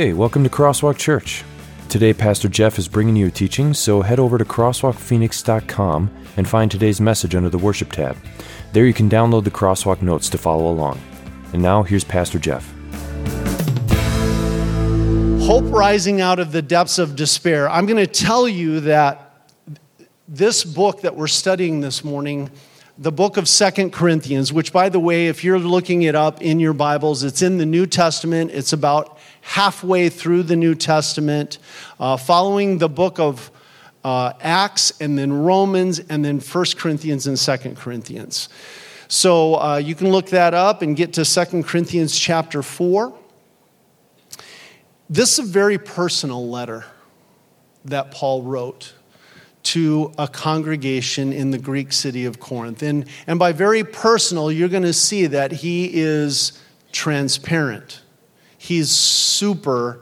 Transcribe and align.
Hey, 0.00 0.14
welcome 0.14 0.42
to 0.44 0.48
Crosswalk 0.48 0.96
Church. 0.96 1.44
Today, 1.90 2.14
Pastor 2.14 2.48
Jeff 2.48 2.78
is 2.78 2.88
bringing 2.88 3.16
you 3.16 3.26
a 3.26 3.30
teaching, 3.30 3.74
so 3.74 4.00
head 4.00 4.18
over 4.18 4.38
to 4.38 4.46
crosswalkphoenix.com 4.46 6.10
and 6.38 6.48
find 6.48 6.70
today's 6.70 7.02
message 7.02 7.34
under 7.34 7.50
the 7.50 7.58
Worship 7.58 7.92
tab. 7.92 8.16
There 8.72 8.86
you 8.86 8.94
can 8.94 9.10
download 9.10 9.44
the 9.44 9.50
Crosswalk 9.50 10.00
notes 10.00 10.30
to 10.30 10.38
follow 10.38 10.72
along. 10.72 10.98
And 11.52 11.60
now, 11.60 11.82
here's 11.82 12.02
Pastor 12.02 12.38
Jeff. 12.38 12.66
Hope 15.42 15.70
rising 15.70 16.22
out 16.22 16.38
of 16.38 16.52
the 16.52 16.62
depths 16.62 16.98
of 16.98 17.14
despair. 17.14 17.68
I'm 17.68 17.84
going 17.84 17.98
to 17.98 18.06
tell 18.06 18.48
you 18.48 18.80
that 18.80 19.50
this 20.26 20.64
book 20.64 21.02
that 21.02 21.14
we're 21.14 21.26
studying 21.26 21.82
this 21.82 22.02
morning 22.02 22.50
the 23.00 23.12
book 23.12 23.38
of 23.38 23.48
Second 23.48 23.92
Corinthians, 23.92 24.52
which, 24.52 24.74
by 24.74 24.90
the 24.90 25.00
way, 25.00 25.28
if 25.28 25.42
you're 25.42 25.58
looking 25.58 26.02
it 26.02 26.14
up 26.14 26.42
in 26.42 26.60
your 26.60 26.74
Bibles, 26.74 27.22
it's 27.22 27.40
in 27.40 27.56
the 27.56 27.64
New 27.64 27.86
Testament. 27.86 28.50
It's 28.50 28.74
about 28.74 29.18
halfway 29.40 30.08
through 30.08 30.44
the 30.44 30.56
New 30.56 30.74
Testament, 30.74 31.58
uh, 31.98 32.16
following 32.16 32.78
the 32.78 32.88
book 32.88 33.18
of 33.18 33.50
uh, 34.04 34.32
Acts 34.40 34.92
and 35.00 35.18
then 35.18 35.32
Romans 35.32 35.98
and 35.98 36.24
then 36.24 36.40
First 36.40 36.78
Corinthians 36.78 37.26
and 37.26 37.38
Second 37.38 37.76
Corinthians. 37.76 38.48
So 39.08 39.56
uh, 39.56 39.76
you 39.76 39.94
can 39.94 40.10
look 40.10 40.26
that 40.26 40.54
up 40.54 40.82
and 40.82 40.96
get 40.96 41.14
to 41.14 41.24
Second 41.24 41.64
Corinthians 41.64 42.18
chapter 42.18 42.62
4. 42.62 43.12
This 45.08 45.38
is 45.38 45.48
a 45.48 45.48
very 45.48 45.78
personal 45.78 46.48
letter 46.48 46.84
that 47.84 48.12
Paul 48.12 48.42
wrote 48.42 48.94
to 49.62 50.12
a 50.16 50.28
congregation 50.28 51.32
in 51.32 51.50
the 51.50 51.58
Greek 51.58 51.92
city 51.92 52.24
of 52.24 52.40
Corinth. 52.40 52.82
And, 52.82 53.06
and 53.26 53.38
by 53.38 53.52
very 53.52 53.84
personal, 53.84 54.50
you're 54.50 54.68
going 54.68 54.84
to 54.84 54.92
see 54.92 55.26
that 55.26 55.52
he 55.52 55.90
is 55.92 56.58
transparent. 56.92 57.99
He's 58.62 58.90
super 58.90 60.00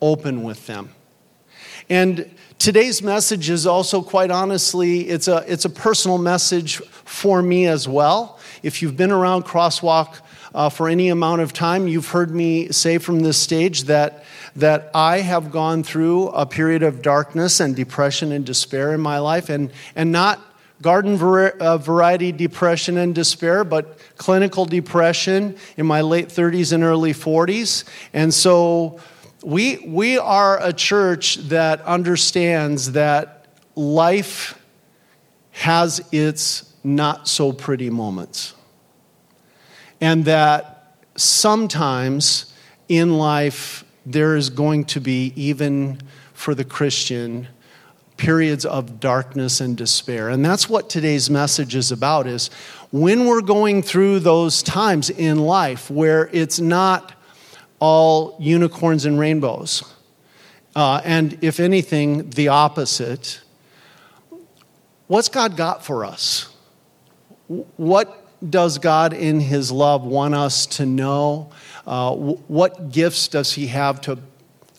open 0.00 0.44
with 0.44 0.64
them. 0.68 0.90
And 1.88 2.30
today's 2.56 3.02
message 3.02 3.50
is 3.50 3.66
also 3.66 4.00
quite 4.00 4.30
honestly, 4.30 5.08
it's 5.08 5.26
a, 5.26 5.44
it's 5.48 5.64
a 5.64 5.68
personal 5.68 6.16
message 6.16 6.76
for 6.76 7.42
me 7.42 7.66
as 7.66 7.88
well. 7.88 8.38
If 8.62 8.80
you've 8.80 8.96
been 8.96 9.10
around 9.10 9.44
Crosswalk 9.44 10.20
uh, 10.54 10.68
for 10.68 10.88
any 10.88 11.08
amount 11.08 11.40
of 11.40 11.52
time, 11.52 11.88
you've 11.88 12.10
heard 12.10 12.30
me 12.30 12.70
say 12.70 12.98
from 12.98 13.20
this 13.20 13.38
stage 13.38 13.82
that 13.84 14.24
that 14.54 14.90
I 14.94 15.18
have 15.18 15.50
gone 15.50 15.82
through 15.82 16.28
a 16.28 16.46
period 16.46 16.84
of 16.84 17.02
darkness 17.02 17.58
and 17.58 17.74
depression 17.74 18.30
and 18.30 18.46
despair 18.46 18.94
in 18.94 19.00
my 19.00 19.18
life, 19.18 19.48
and, 19.48 19.72
and 19.96 20.12
not 20.12 20.40
garden 20.82 21.20
uh, 21.20 21.78
variety 21.78 22.32
depression 22.32 22.96
and 22.96 23.14
despair, 23.14 23.64
but 23.64 23.98
clinical 24.16 24.64
depression 24.64 25.56
in 25.76 25.86
my 25.86 26.00
late 26.00 26.28
30s 26.28 26.72
and 26.72 26.82
early 26.82 27.12
40s. 27.12 27.84
And 28.12 28.32
so 28.32 29.00
we, 29.42 29.78
we 29.86 30.18
are 30.18 30.62
a 30.62 30.72
church 30.72 31.36
that 31.48 31.80
understands 31.82 32.92
that 32.92 33.46
life 33.74 34.58
has 35.52 36.06
its 36.12 36.74
not 36.82 37.28
so 37.28 37.52
pretty 37.52 37.90
moments. 37.90 38.54
And 40.00 40.24
that 40.24 40.96
sometimes 41.16 42.54
in 42.88 43.18
life, 43.18 43.84
there 44.06 44.36
is 44.36 44.50
going 44.50 44.84
to 44.86 45.00
be, 45.00 45.32
even 45.36 46.00
for 46.32 46.54
the 46.54 46.64
Christian, 46.64 47.48
periods 48.20 48.66
of 48.66 49.00
darkness 49.00 49.62
and 49.62 49.78
despair. 49.78 50.28
And 50.28 50.44
that's 50.44 50.68
what 50.68 50.90
today's 50.90 51.30
message 51.30 51.74
is 51.74 51.90
about 51.90 52.26
is 52.26 52.48
when 52.90 53.24
we're 53.24 53.40
going 53.40 53.82
through 53.82 54.20
those 54.20 54.62
times 54.62 55.08
in 55.08 55.38
life 55.38 55.90
where 55.90 56.28
it's 56.30 56.60
not 56.60 57.14
all 57.78 58.36
unicorns 58.38 59.06
and 59.06 59.18
rainbows. 59.18 59.82
Uh, 60.76 61.00
and 61.02 61.38
if 61.40 61.60
anything, 61.60 62.28
the 62.28 62.48
opposite. 62.48 63.40
What's 65.06 65.30
God 65.30 65.56
got 65.56 65.82
for 65.82 66.04
us? 66.04 66.54
What 67.78 68.22
does 68.50 68.76
God, 68.76 69.14
in 69.14 69.40
His 69.40 69.72
love, 69.72 70.04
want 70.04 70.34
us 70.34 70.66
to 70.66 70.84
know? 70.84 71.50
Uh, 71.86 72.14
what 72.14 72.92
gifts 72.92 73.28
does 73.28 73.54
He 73.54 73.68
have 73.68 74.02
to 74.02 74.18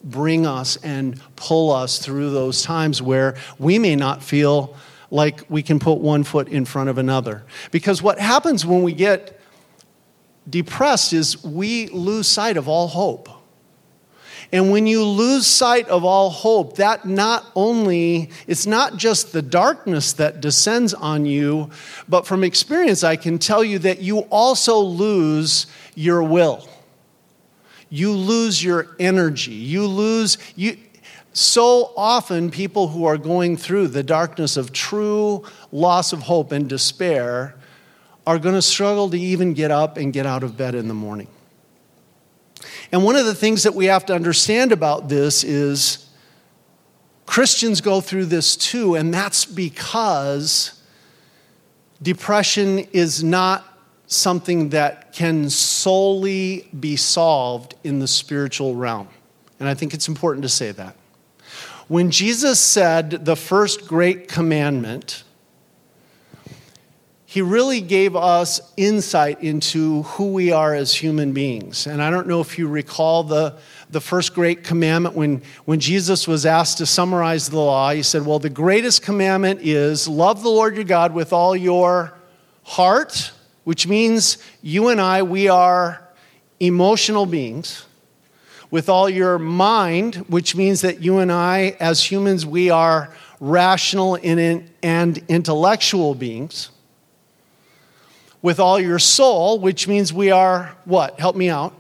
bring 0.04 0.46
us 0.46 0.78
and 0.78 1.20
pull 1.36 1.72
us 1.72 2.00
through 2.00 2.32
those 2.32 2.64
times 2.64 3.02
where 3.02 3.36
we 3.60 3.80
may 3.80 3.96
not 3.96 4.24
feel 4.24 4.76
like 5.10 5.44
we 5.50 5.62
can 5.62 5.80
put 5.80 6.00
one 6.00 6.24
foot 6.24 6.48
in 6.48 6.66
front 6.66 6.90
of 6.90 6.98
another? 6.98 7.44
Because 7.72 8.02
what 8.02 8.20
happens 8.20 8.66
when 8.66 8.84
we 8.84 8.94
get 8.94 9.40
depressed 10.50 11.14
is 11.14 11.44
we 11.44 11.88
lose 11.88 12.28
sight 12.28 12.58
of 12.58 12.68
all 12.68 12.88
hope. 12.88 13.30
And 14.54 14.70
when 14.70 14.86
you 14.86 15.06
lose 15.06 15.48
sight 15.48 15.88
of 15.88 16.04
all 16.04 16.30
hope, 16.30 16.76
that 16.76 17.06
not 17.06 17.46
only, 17.56 18.30
it's 18.48 18.68
not 18.68 18.98
just 18.98 19.32
the 19.32 19.42
darkness 19.42 20.14
that 20.14 20.42
descends 20.42 20.94
on 20.94 21.26
you, 21.26 21.70
but 22.10 22.28
from 22.28 22.44
experience, 22.44 23.04
I 23.04 23.16
can 23.16 23.40
tell 23.40 23.64
you 23.64 23.80
that 23.80 24.02
you 24.02 24.20
also 24.30 24.78
lose 24.80 25.68
your 25.96 26.22
will. 26.22 26.68
You 27.94 28.14
lose 28.14 28.64
your 28.64 28.88
energy. 29.00 29.52
You 29.52 29.86
lose, 29.86 30.38
you, 30.56 30.78
so 31.34 31.92
often 31.98 32.50
people 32.50 32.88
who 32.88 33.04
are 33.04 33.18
going 33.18 33.58
through 33.58 33.90
the 33.90 34.02
darkness 34.02 34.56
of 34.56 34.72
true 34.72 35.44
loss 35.74 36.14
of 36.14 36.22
hope 36.22 36.54
and 36.54 36.70
despair 36.70 37.56
are 38.26 38.40
going 38.40 38.56
to 38.56 38.62
struggle 38.62 39.10
to 39.10 39.20
even 39.20 39.54
get 39.54 39.72
up 39.72 39.98
and 39.98 40.14
get 40.14 40.26
out 40.26 40.42
of 40.42 40.56
bed 40.56 40.74
in 40.74 40.88
the 40.88 40.94
morning. 40.94 41.28
And 42.94 43.04
one 43.04 43.18
of 43.18 43.26
the 43.26 43.36
things 43.36 43.64
that 43.64 43.76
we 43.76 43.86
have 43.86 44.06
to 44.06 44.14
understand 44.14 44.72
about 44.72 45.10
this 45.10 45.44
is 45.44 46.10
Christians 47.26 47.82
go 47.82 48.00
through 48.00 48.26
this 48.26 48.56
too, 48.56 48.96
and 48.96 49.14
that's 49.14 49.44
because 49.44 50.82
depression 52.02 52.80
is 52.94 53.22
not 53.22 53.71
something 54.12 54.70
that 54.70 55.14
can 55.14 55.50
solely 55.50 56.68
be 56.78 56.98
solved 56.98 57.76
in 57.84 58.00
the 58.00 58.08
spiritual 58.08 58.76
realm. 58.76 59.08
And 59.58 59.70
I 59.70 59.74
think 59.74 59.94
it's 59.94 60.10
important 60.10 60.44
to 60.44 60.50
say 60.50 60.72
that. 60.74 60.96
When 61.88 62.12
Jesus 62.12 62.60
said 62.60 63.26
the 63.26 63.38
first 63.38 63.88
great 63.88 64.28
commandment, 64.28 65.24
he 67.26 67.42
really 67.42 67.80
gave 67.80 68.18
us 68.18 68.60
insight 68.76 69.42
into 69.42 70.04
who 70.04 70.34
we 70.34 70.52
are 70.52 70.76
as 70.76 70.94
human 70.94 71.32
beings. 71.32 71.88
And 71.88 72.02
I 72.02 72.10
don't 72.10 72.28
know 72.28 72.42
if 72.42 72.58
you 72.58 72.68
recall 72.68 73.24
the, 73.24 73.58
the 73.90 74.02
first 74.02 74.34
great 74.34 74.66
commandment 74.66 75.16
when, 75.16 75.42
when 75.64 75.80
Jesus 75.80 76.28
was 76.28 76.46
asked 76.46 76.80
to 76.80 76.86
summarize 76.86 77.50
the 77.50 77.60
law. 77.60 77.92
He 77.92 78.04
said, 78.04 78.26
Well, 78.26 78.40
the 78.40 78.50
greatest 78.50 79.04
commandment 79.04 79.62
is 79.64 80.06
love 80.10 80.44
the 80.44 80.50
Lord 80.50 80.76
your 80.76 80.84
God 80.84 81.14
with 81.14 81.32
all 81.32 81.56
your 81.56 82.14
heart, 82.64 83.32
which 83.64 83.88
means 83.88 84.38
you 84.62 84.90
and 84.90 85.00
I, 85.00 85.24
we 85.24 85.48
are 85.48 86.02
emotional 86.60 87.26
beings. 87.26 87.86
With 88.70 88.88
all 88.88 89.10
your 89.10 89.38
mind, 89.38 90.16
which 90.30 90.56
means 90.56 90.82
that 90.82 91.02
you 91.02 91.18
and 91.18 91.32
I, 91.32 91.76
as 91.80 92.10
humans, 92.10 92.46
we 92.46 92.70
are 92.70 93.14
rational 93.42 94.18
and 94.24 95.18
intellectual 95.28 96.16
beings 96.16 96.70
with 98.42 98.60
all 98.60 98.80
your 98.80 99.00
soul, 99.00 99.60
which 99.60 99.88
means 99.88 100.12
we 100.12 100.32
are 100.32 100.76
what? 100.86 101.20
Help 101.20 101.36
me 101.36 101.50
out. 101.50 101.74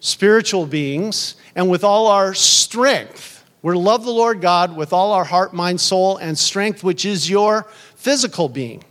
Spiritual 0.00 0.66
beings, 0.66 1.36
and 1.54 1.70
with 1.70 1.84
all 1.84 2.08
our 2.08 2.34
strength. 2.34 3.44
We're 3.62 3.76
love 3.76 4.04
the 4.04 4.10
Lord 4.10 4.40
God 4.40 4.76
with 4.76 4.92
all 4.92 5.12
our 5.12 5.24
heart, 5.24 5.54
mind, 5.54 5.80
soul, 5.80 6.16
and 6.16 6.36
strength, 6.36 6.82
which 6.82 7.04
is 7.04 7.30
your 7.30 7.68
physical 7.94 8.48
being. 8.48 8.82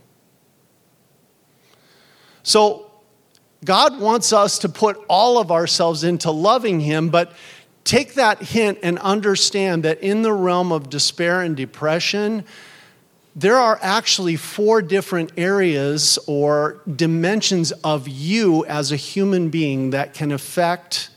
So, 2.42 2.90
God 3.64 4.00
wants 4.00 4.32
us 4.32 4.58
to 4.60 4.68
put 4.68 4.98
all 5.08 5.38
of 5.38 5.52
ourselves 5.52 6.02
into 6.02 6.30
loving 6.30 6.80
Him, 6.80 7.10
but 7.10 7.32
take 7.84 8.14
that 8.14 8.42
hint 8.42 8.78
and 8.82 8.98
understand 8.98 9.84
that 9.84 10.00
in 10.00 10.22
the 10.22 10.32
realm 10.32 10.72
of 10.72 10.90
despair 10.90 11.42
and 11.42 11.56
depression, 11.56 12.44
there 13.34 13.56
are 13.56 13.78
actually 13.80 14.36
four 14.36 14.82
different 14.82 15.32
areas 15.36 16.18
or 16.26 16.82
dimensions 16.94 17.72
of 17.84 18.08
you 18.08 18.64
as 18.66 18.92
a 18.92 18.96
human 18.96 19.48
being 19.48 19.90
that 19.90 20.12
can 20.12 20.32
affect 20.32 21.10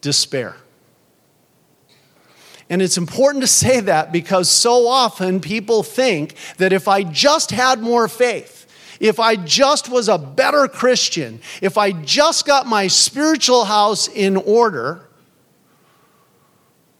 despair. 0.00 0.56
And 2.68 2.82
it's 2.82 2.96
important 2.96 3.42
to 3.42 3.48
say 3.48 3.80
that 3.80 4.10
because 4.10 4.48
so 4.48 4.88
often 4.88 5.40
people 5.40 5.82
think 5.82 6.34
that 6.56 6.72
if 6.72 6.88
I 6.88 7.04
just 7.04 7.50
had 7.50 7.80
more 7.80 8.08
faith, 8.08 8.65
if 9.00 9.20
I 9.20 9.36
just 9.36 9.88
was 9.88 10.08
a 10.08 10.18
better 10.18 10.68
Christian, 10.68 11.40
if 11.60 11.78
I 11.78 11.92
just 11.92 12.46
got 12.46 12.66
my 12.66 12.86
spiritual 12.86 13.64
house 13.64 14.08
in 14.08 14.36
order, 14.36 15.06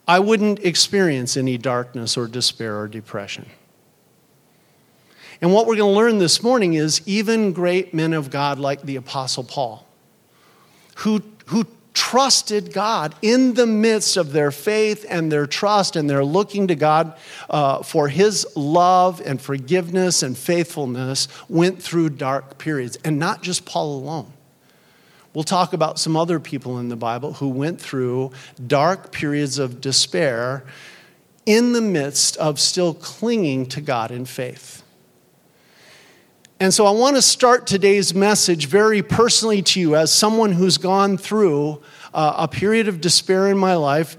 I 0.08 0.20
wouldn't 0.20 0.60
experience 0.60 1.36
any 1.36 1.58
darkness 1.58 2.16
or 2.16 2.28
despair 2.28 2.78
or 2.78 2.88
depression. 2.88 3.46
And 5.40 5.52
what 5.52 5.66
we're 5.66 5.76
going 5.76 5.92
to 5.92 5.96
learn 5.96 6.18
this 6.18 6.42
morning 6.42 6.74
is 6.74 7.02
even 7.06 7.52
great 7.52 7.92
men 7.92 8.12
of 8.12 8.30
God 8.30 8.58
like 8.58 8.82
the 8.82 8.96
Apostle 8.96 9.44
Paul, 9.44 9.86
who, 10.96 11.22
who 11.46 11.66
trusted 11.96 12.74
God 12.74 13.14
in 13.22 13.54
the 13.54 13.66
midst 13.66 14.18
of 14.18 14.32
their 14.32 14.50
faith 14.50 15.06
and 15.08 15.32
their 15.32 15.46
trust, 15.46 15.96
and 15.96 16.08
they're 16.08 16.22
looking 16.22 16.68
to 16.68 16.74
God 16.74 17.16
uh, 17.48 17.82
for 17.82 18.08
His 18.08 18.46
love 18.54 19.22
and 19.24 19.40
forgiveness 19.40 20.22
and 20.22 20.36
faithfulness, 20.36 21.26
went 21.48 21.82
through 21.82 22.10
dark 22.10 22.58
periods. 22.58 22.98
And 23.02 23.18
not 23.18 23.42
just 23.42 23.64
Paul 23.64 23.96
alone. 23.96 24.30
We'll 25.32 25.44
talk 25.44 25.72
about 25.72 25.98
some 25.98 26.16
other 26.16 26.38
people 26.38 26.78
in 26.78 26.90
the 26.90 26.96
Bible 26.96 27.32
who 27.32 27.48
went 27.48 27.80
through 27.80 28.32
dark 28.66 29.10
periods 29.10 29.58
of 29.58 29.80
despair 29.80 30.64
in 31.46 31.72
the 31.72 31.80
midst 31.80 32.36
of 32.36 32.60
still 32.60 32.92
clinging 32.92 33.66
to 33.66 33.80
God 33.80 34.10
in 34.10 34.26
faith. 34.26 34.82
And 36.58 36.72
so 36.72 36.86
I 36.86 36.90
want 36.90 37.16
to 37.16 37.22
start 37.22 37.66
today's 37.66 38.14
message 38.14 38.66
very 38.66 39.02
personally 39.02 39.60
to 39.60 39.80
you 39.80 39.94
as 39.94 40.10
someone 40.10 40.52
who's 40.52 40.78
gone 40.78 41.18
through 41.18 41.82
uh, 42.14 42.32
a 42.38 42.48
period 42.48 42.88
of 42.88 43.02
despair 43.02 43.48
in 43.48 43.58
my 43.58 43.74
life, 43.74 44.16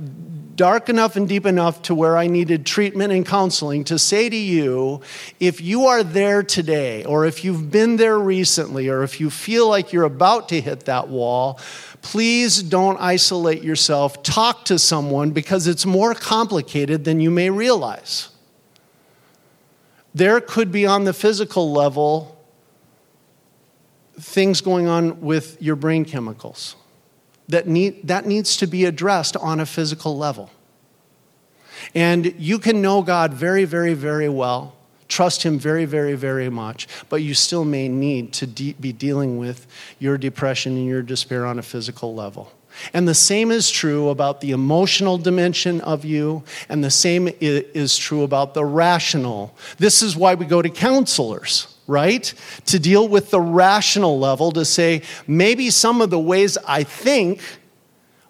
dark 0.53 0.87
enough 0.87 1.15
and 1.15 1.27
deep 1.27 1.47
enough 1.47 1.81
to 1.83 1.95
where 1.95 2.15
I 2.15 2.27
needed 2.27 2.63
treatment 2.63 3.11
and 3.11 3.25
counseling, 3.25 3.83
to 3.85 3.97
say 3.97 4.29
to 4.29 4.35
you 4.35 5.01
if 5.39 5.61
you 5.61 5.87
are 5.87 6.03
there 6.03 6.43
today, 6.43 7.03
or 7.05 7.25
if 7.25 7.43
you've 7.43 7.71
been 7.71 7.95
there 7.97 8.19
recently, 8.19 8.87
or 8.87 9.01
if 9.01 9.19
you 9.19 9.31
feel 9.31 9.67
like 9.67 9.91
you're 9.91 10.03
about 10.03 10.47
to 10.49 10.61
hit 10.61 10.81
that 10.81 11.07
wall, 11.07 11.59
please 12.03 12.61
don't 12.61 13.01
isolate 13.01 13.63
yourself. 13.63 14.21
Talk 14.21 14.65
to 14.65 14.77
someone 14.77 15.31
because 15.31 15.65
it's 15.65 15.87
more 15.87 16.13
complicated 16.13 17.03
than 17.03 17.19
you 17.19 17.31
may 17.31 17.49
realize. 17.49 18.29
There 20.17 20.41
could 20.41 20.71
be 20.71 20.87
on 20.87 21.03
the 21.03 21.13
physical 21.13 21.71
level 21.71 22.43
things 24.19 24.61
going 24.61 24.87
on 24.87 25.21
with 25.21 25.61
your 25.61 25.75
brain 25.75 26.05
chemicals 26.05 26.75
that, 27.49 27.67
need, 27.67 28.07
that 28.07 28.25
needs 28.25 28.57
to 28.57 28.65
be 28.65 28.85
addressed 28.85 29.37
on 29.37 29.59
a 29.59 29.65
physical 29.65 30.17
level. 30.17 30.49
And 31.93 32.33
you 32.39 32.57
can 32.57 32.81
know 32.81 33.03
God 33.03 33.31
very, 33.31 33.63
very, 33.65 33.93
very 33.93 34.27
well, 34.27 34.75
trust 35.07 35.43
Him 35.43 35.59
very, 35.59 35.85
very, 35.85 36.15
very 36.15 36.49
much, 36.49 36.87
but 37.09 37.17
you 37.17 37.35
still 37.35 37.63
may 37.63 37.87
need 37.87 38.33
to 38.33 38.47
de- 38.47 38.73
be 38.73 38.91
dealing 38.91 39.37
with 39.37 39.67
your 39.99 40.17
depression 40.17 40.77
and 40.77 40.87
your 40.87 41.03
despair 41.03 41.45
on 41.45 41.59
a 41.59 41.63
physical 41.63 42.15
level. 42.15 42.51
And 42.93 43.07
the 43.07 43.13
same 43.13 43.51
is 43.51 43.69
true 43.69 44.09
about 44.09 44.41
the 44.41 44.51
emotional 44.51 45.17
dimension 45.17 45.81
of 45.81 46.05
you, 46.05 46.43
and 46.69 46.83
the 46.83 46.91
same 46.91 47.29
is 47.39 47.97
true 47.97 48.23
about 48.23 48.53
the 48.53 48.65
rational. 48.65 49.55
This 49.77 50.01
is 50.01 50.15
why 50.15 50.35
we 50.35 50.45
go 50.45 50.61
to 50.61 50.69
counselors, 50.69 51.75
right? 51.87 52.33
To 52.65 52.79
deal 52.79 53.07
with 53.07 53.31
the 53.31 53.41
rational 53.41 54.19
level, 54.19 54.51
to 54.53 54.65
say, 54.65 55.01
maybe 55.27 55.69
some 55.69 56.01
of 56.01 56.09
the 56.09 56.19
ways 56.19 56.57
I 56.67 56.83
think 56.83 57.41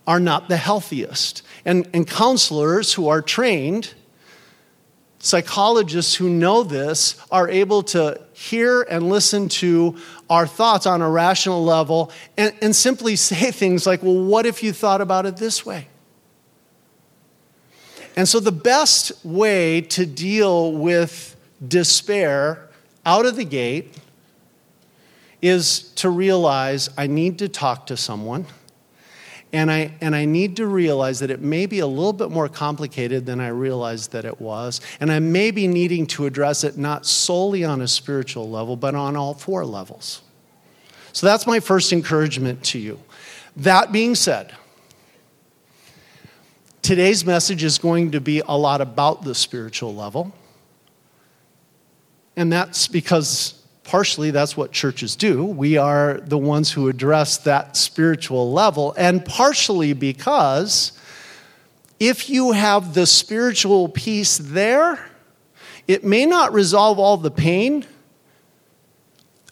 are 0.05 0.19
not 0.19 0.47
the 0.47 0.57
healthiest. 0.57 1.44
And, 1.65 1.88
and 1.94 2.07
counselors 2.07 2.94
who 2.94 3.09
are 3.09 3.21
trained, 3.21 3.94
psychologists 5.19 6.15
who 6.15 6.29
know 6.29 6.63
this, 6.63 7.17
are 7.29 7.49
able 7.49 7.83
to 7.83 8.21
hear 8.31 8.83
and 8.83 9.09
listen 9.09 9.49
to 9.49 9.97
our 10.29 10.45
thoughts 10.47 10.85
on 10.85 11.01
a 11.01 11.09
rational 11.09 11.63
level 11.63 12.12
and, 12.38 12.53
and 12.62 12.75
simply 12.75 13.15
say 13.15 13.51
things 13.51 13.85
like, 13.85 14.03
well, 14.03 14.24
what 14.24 14.45
if 14.45 14.63
you 14.63 14.74
thought 14.74 15.01
about 15.01 15.25
it 15.25 15.38
this 15.38 15.65
way? 15.65 15.88
And 18.15 18.27
so, 18.27 18.39
the 18.39 18.51
best 18.51 19.24
way 19.24 19.81
to 19.81 20.06
deal 20.06 20.71
with 20.74 21.35
despair 21.65 22.68
out 23.06 23.27
of 23.27 23.35
the 23.35 23.44
gate 23.44 23.95
is 25.39 25.91
to 25.94 26.09
realize 26.09 26.89
I 26.97 27.06
need 27.06 27.38
to 27.39 27.47
talk 27.47 27.85
to 27.88 27.97
someone. 27.97 28.47
And 29.53 29.71
I, 29.71 29.94
and 30.01 30.13
I 30.13 30.25
need 30.25 30.57
to 30.57 30.67
realize 30.67 31.19
that 31.19 31.31
it 31.31 31.41
may 31.41 31.65
be 31.67 31.79
a 31.79 31.88
little 31.88 32.11
bit 32.11 32.29
more 32.29 32.49
complicated 32.49 33.25
than 33.25 33.39
I 33.39 33.47
realized 33.47 34.11
that 34.11 34.25
it 34.25 34.41
was. 34.41 34.81
And 34.99 35.11
I 35.11 35.19
may 35.19 35.51
be 35.51 35.67
needing 35.67 36.05
to 36.07 36.25
address 36.25 36.65
it 36.65 36.77
not 36.77 37.05
solely 37.05 37.63
on 37.63 37.81
a 37.81 37.88
spiritual 37.88 38.49
level, 38.49 38.75
but 38.75 38.94
on 38.94 39.15
all 39.15 39.33
four 39.33 39.65
levels. 39.65 40.21
So 41.13 41.25
that's 41.25 41.47
my 41.47 41.61
first 41.61 41.94
encouragement 41.94 42.63
to 42.65 42.79
you. 42.79 42.99
That 43.55 43.91
being 43.91 44.15
said, 44.15 44.53
today's 46.81 47.25
message 47.25 47.63
is 47.63 47.77
going 47.77 48.11
to 48.11 48.21
be 48.21 48.41
a 48.47 48.57
lot 48.57 48.81
about 48.81 49.23
the 49.23 49.33
spiritual 49.33 49.95
level. 49.95 50.33
And 52.35 52.51
that's 52.51 52.88
because 52.88 53.56
partially 53.87 54.31
that's 54.31 54.57
what 54.57 54.73
churches 54.73 55.15
do. 55.15 55.45
We 55.45 55.77
are 55.77 56.19
the 56.19 56.37
ones 56.37 56.71
who 56.71 56.89
address 56.89 57.37
that 57.39 57.77
spiritual 57.77 58.51
level, 58.51 58.93
and 58.97 59.25
partially 59.25 59.93
because 59.93 60.91
if 61.99 62.29
you 62.29 62.51
have 62.51 62.93
the 62.93 63.07
spiritual 63.07 63.87
peace 63.87 64.37
there, 64.37 64.99
it 65.87 66.03
may 66.03 66.25
not 66.25 66.53
resolve 66.53 66.99
all 66.99 67.15
the 67.15 67.31
pain, 67.31 67.85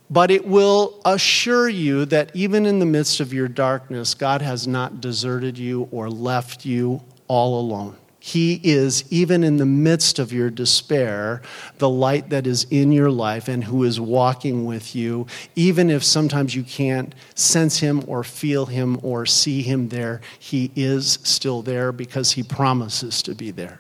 but 0.10 0.30
it 0.30 0.46
will 0.46 1.02
assure 1.06 1.70
you 1.70 2.06
that 2.06 2.30
even 2.36 2.66
in 2.66 2.80
the 2.80 2.86
midst 2.86 3.22
of 3.22 3.34
your 3.34 3.48
darkness, 3.48 4.14
God 4.14 4.42
has 4.42 4.68
not 4.68 5.00
deserted 5.00 5.58
you 5.58 5.88
or 5.92 6.10
left 6.10 6.66
you 6.66 7.02
all 7.30 7.60
alone. 7.60 7.96
He 8.28 8.60
is, 8.64 9.06
even 9.12 9.44
in 9.44 9.58
the 9.58 9.68
midst 9.68 10.18
of 10.18 10.34
your 10.34 10.50
despair, 10.50 11.44
the 11.78 11.88
light 11.88 12.32
that 12.32 12.48
is 12.48 12.66
in 12.72 12.92
your 12.92 13.12
life 13.12 13.48
and 13.48 13.64
who 13.64 13.84
is 13.84 14.00
walking 14.00 14.66
with 14.66 14.96
you. 14.96 15.28
Even 15.56 15.92
if 15.92 16.04
sometimes 16.04 16.56
you 16.56 16.64
can't 16.64 17.14
sense 17.36 17.78
him 17.78 18.04
or 18.08 18.24
feel 18.24 18.66
him 18.66 19.00
or 19.04 19.28
see 19.28 19.62
him 19.62 19.90
there, 19.90 20.22
he 20.40 20.72
is 20.76 21.20
still 21.22 21.62
there 21.62 21.92
because 21.92 22.32
he 22.32 22.42
promises 22.42 23.22
to 23.22 23.36
be 23.36 23.52
there. 23.52 23.80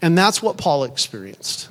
And 0.00 0.16
that's 0.16 0.40
what 0.40 0.56
Paul 0.56 0.84
experienced. 0.84 1.68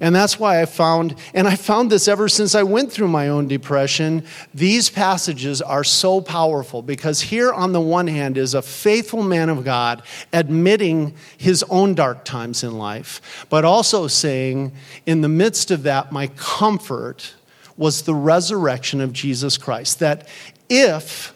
And 0.00 0.14
that's 0.14 0.38
why 0.38 0.62
I 0.62 0.66
found, 0.66 1.16
and 1.34 1.48
I 1.48 1.56
found 1.56 1.90
this 1.90 2.06
ever 2.06 2.28
since 2.28 2.54
I 2.54 2.62
went 2.62 2.92
through 2.92 3.08
my 3.08 3.28
own 3.28 3.48
depression, 3.48 4.24
these 4.54 4.90
passages 4.90 5.60
are 5.60 5.82
so 5.82 6.20
powerful 6.20 6.82
because 6.82 7.20
here, 7.20 7.52
on 7.52 7.72
the 7.72 7.80
one 7.80 8.06
hand, 8.06 8.38
is 8.38 8.54
a 8.54 8.62
faithful 8.62 9.22
man 9.24 9.48
of 9.48 9.64
God 9.64 10.02
admitting 10.32 11.14
his 11.36 11.64
own 11.68 11.94
dark 11.94 12.24
times 12.24 12.62
in 12.62 12.78
life, 12.78 13.46
but 13.50 13.64
also 13.64 14.06
saying, 14.06 14.72
in 15.04 15.20
the 15.20 15.28
midst 15.28 15.72
of 15.72 15.82
that, 15.82 16.12
my 16.12 16.28
comfort 16.36 17.34
was 17.76 18.02
the 18.02 18.14
resurrection 18.14 19.00
of 19.00 19.12
Jesus 19.12 19.58
Christ. 19.58 19.98
That 19.98 20.28
if 20.68 21.34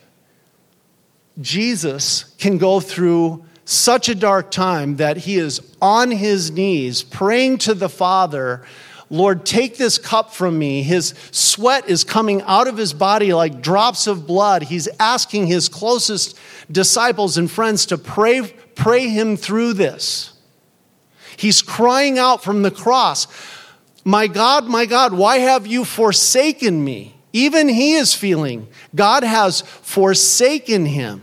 Jesus 1.40 2.25
can 2.38 2.59
go 2.59 2.78
through 2.78 3.45
such 3.64 4.09
a 4.09 4.14
dark 4.14 4.50
time 4.50 4.97
that 4.97 5.19
he 5.19 5.37
is 5.37 5.61
on 5.81 6.11
his 6.11 6.50
knees 6.50 7.02
praying 7.02 7.59
to 7.59 7.75
the 7.75 7.88
Father, 7.88 8.64
Lord, 9.12 9.45
take 9.45 9.76
this 9.76 9.99
cup 9.99 10.33
from 10.33 10.59
me. 10.59 10.83
His 10.83 11.12
sweat 11.33 11.87
is 11.87 12.02
coming 12.02 12.40
out 12.42 12.66
of 12.66 12.78
his 12.78 12.95
body 12.95 13.35
like 13.35 13.61
drops 13.61 14.07
of 14.07 14.26
blood. 14.26 14.62
He's 14.62 14.88
asking 14.99 15.49
his 15.49 15.69
closest 15.69 16.38
disciples 16.71 17.37
and 17.37 17.50
friends 17.50 17.85
to 17.87 17.99
pray, 17.99 18.54
pray 18.75 19.09
him 19.09 19.37
through 19.37 19.75
this. 19.75 20.33
He's 21.37 21.61
crying 21.61 22.19
out 22.19 22.42
from 22.42 22.62
the 22.62 22.71
cross, 22.71 23.26
My 24.02 24.28
God, 24.28 24.66
my 24.66 24.87
God, 24.87 25.12
why 25.12 25.38
have 25.38 25.66
you 25.66 25.85
forsaken 25.85 26.83
me? 26.83 27.14
Even 27.35 27.69
he 27.69 27.92
is 27.95 28.14
feeling 28.14 28.69
God 28.95 29.25
has 29.25 29.61
forsaken 29.61 30.87
him. 30.87 31.23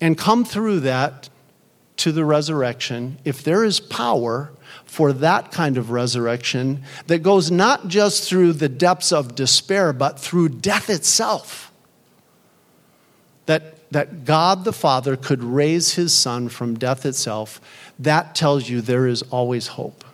And 0.00 0.16
come 0.16 0.44
through 0.44 0.80
that 0.80 1.28
to 1.98 2.12
the 2.12 2.24
resurrection, 2.24 3.18
if 3.24 3.42
there 3.42 3.64
is 3.64 3.80
power 3.80 4.52
for 4.84 5.12
that 5.12 5.50
kind 5.50 5.76
of 5.76 5.90
resurrection 5.90 6.82
that 7.08 7.18
goes 7.18 7.50
not 7.50 7.88
just 7.88 8.28
through 8.28 8.52
the 8.52 8.68
depths 8.68 9.12
of 9.12 9.34
despair, 9.34 9.92
but 9.92 10.18
through 10.18 10.48
death 10.48 10.88
itself, 10.88 11.72
that, 13.46 13.90
that 13.90 14.24
God 14.24 14.64
the 14.64 14.72
Father 14.72 15.16
could 15.16 15.42
raise 15.42 15.94
his 15.94 16.14
Son 16.14 16.48
from 16.48 16.78
death 16.78 17.04
itself, 17.04 17.60
that 17.98 18.34
tells 18.34 18.68
you 18.68 18.80
there 18.80 19.06
is 19.06 19.22
always 19.22 19.68
hope. 19.68 20.04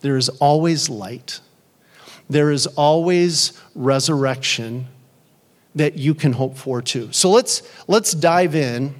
There 0.00 0.16
is 0.16 0.28
always 0.28 0.88
light. 0.88 1.40
There 2.30 2.52
is 2.52 2.66
always 2.68 3.60
resurrection 3.74 4.86
that 5.76 5.96
you 5.98 6.14
can 6.14 6.32
hope 6.32 6.56
for 6.56 6.82
too. 6.82 7.12
So 7.12 7.30
let's, 7.30 7.62
let's 7.86 8.12
dive 8.12 8.54
in 8.54 8.94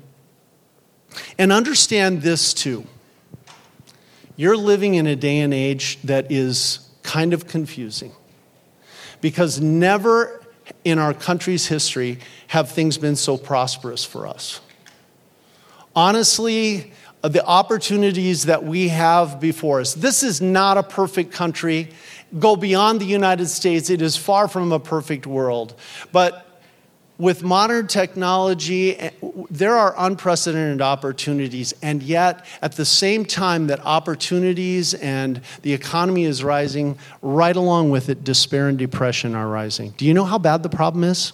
and 1.39 1.53
understand 1.53 2.23
this 2.23 2.55
too. 2.55 2.87
You're 4.37 4.57
living 4.57 4.95
in 4.95 5.07
a 5.07 5.17
day 5.17 5.41
and 5.41 5.53
age 5.53 5.99
that 6.05 6.31
is 6.31 6.89
kind 7.03 7.33
of 7.33 7.49
confusing 7.49 8.13
because 9.21 9.61
never 9.61 10.43
in 10.85 10.99
our 10.99 11.15
country's 11.15 11.67
history 11.67 12.19
have 12.49 12.71
things 12.71 12.99
been 12.99 13.17
so 13.17 13.37
prosperous 13.37 14.05
for 14.05 14.27
us. 14.27 14.61
Honestly, 15.95 16.93
the 17.23 17.45
opportunities 17.45 18.45
that 18.45 18.65
we 18.65 18.89
have 18.89 19.41
before 19.41 19.81
us. 19.81 19.95
This 19.95 20.23
is 20.23 20.41
not 20.41 20.77
a 20.77 20.83
perfect 20.83 21.33
country. 21.33 21.89
Go 22.39 22.57
beyond 22.57 23.01
the 23.01 23.07
United 23.07 23.47
States, 23.47 23.89
it 23.89 24.03
is 24.03 24.17
far 24.17 24.49
from 24.49 24.73
a 24.73 24.79
perfect 24.79 25.27
world. 25.27 25.75
But 26.13 26.46
with 27.19 27.43
modern 27.43 27.87
technology, 27.87 29.11
there 29.51 29.75
are 29.75 29.95
unprecedented 29.97 30.83
opportunities, 30.83 31.73
and 31.83 32.03
yet 32.03 32.45
at 32.61 32.73
the 32.73 32.85
same 32.85 33.25
time 33.25 33.69
that 33.69 33.81
opportunities 33.81 34.93
and 34.95 35.41
the 35.63 35.73
economy 35.73 36.25
is 36.25 36.45
rising, 36.45 36.99
right 37.23 37.57
along 37.57 37.91
with 37.91 38.09
it, 38.11 38.23
despair 38.23 38.69
and 38.69 38.77
depression 38.77 39.35
are 39.35 39.49
rising. 39.49 39.95
Do 39.97 40.05
you 40.05 40.13
know 40.13 40.25
how 40.25 40.39
bad 40.39 40.63
the 40.63 40.69
problem 40.69 41.05
is? 41.05 41.33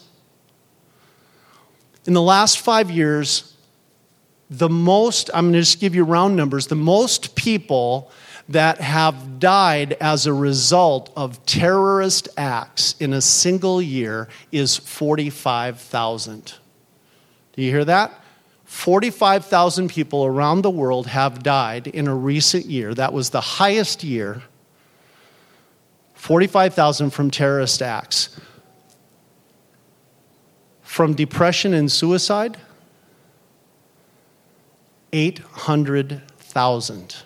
In 2.04 2.14
the 2.14 2.22
last 2.22 2.60
five 2.60 2.90
years, 2.90 3.56
the 4.50 4.68
most, 4.68 5.30
I'm 5.34 5.46
going 5.46 5.54
to 5.54 5.60
just 5.60 5.80
give 5.80 5.94
you 5.94 6.04
round 6.04 6.36
numbers, 6.36 6.66
the 6.66 6.74
most 6.74 7.34
people 7.34 8.10
that 8.52 8.80
have 8.80 9.38
died 9.38 9.94
as 9.94 10.26
a 10.26 10.32
result 10.32 11.10
of 11.16 11.44
terrorist 11.46 12.28
acts 12.36 12.94
in 13.00 13.14
a 13.14 13.20
single 13.20 13.82
year 13.82 14.28
is 14.50 14.76
45,000. 14.76 16.54
Do 17.54 17.62
you 17.62 17.70
hear 17.70 17.84
that? 17.86 18.12
45,000 18.64 19.88
people 19.88 20.24
around 20.24 20.62
the 20.62 20.70
world 20.70 21.06
have 21.08 21.42
died 21.42 21.86
in 21.86 22.06
a 22.06 22.14
recent 22.14 22.66
year. 22.66 22.94
That 22.94 23.12
was 23.12 23.30
the 23.30 23.40
highest 23.40 24.04
year. 24.04 24.42
45,000 26.14 27.10
from 27.10 27.30
terrorist 27.30 27.80
acts. 27.80 28.38
From 30.82 31.14
depression 31.14 31.74
and 31.74 31.90
suicide, 31.90 32.58
800,000 35.12 37.16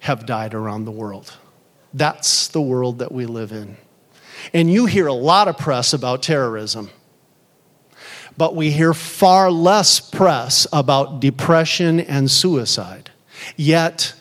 have 0.00 0.26
died 0.26 0.54
around 0.54 0.84
the 0.84 0.90
world. 0.90 1.34
That's 1.92 2.48
the 2.48 2.60
world 2.60 2.98
that 2.98 3.12
we 3.12 3.26
live 3.26 3.52
in. 3.52 3.76
And 4.52 4.70
you 4.70 4.86
hear 4.86 5.06
a 5.06 5.12
lot 5.12 5.48
of 5.48 5.56
press 5.56 5.92
about 5.92 6.22
terrorism, 6.22 6.90
but 8.36 8.54
we 8.54 8.70
hear 8.70 8.92
far 8.94 9.50
less 9.50 9.98
press 9.98 10.66
about 10.72 11.20
depression 11.20 12.00
and 12.00 12.30
suicide. 12.30 13.10
Yet, 13.56 14.14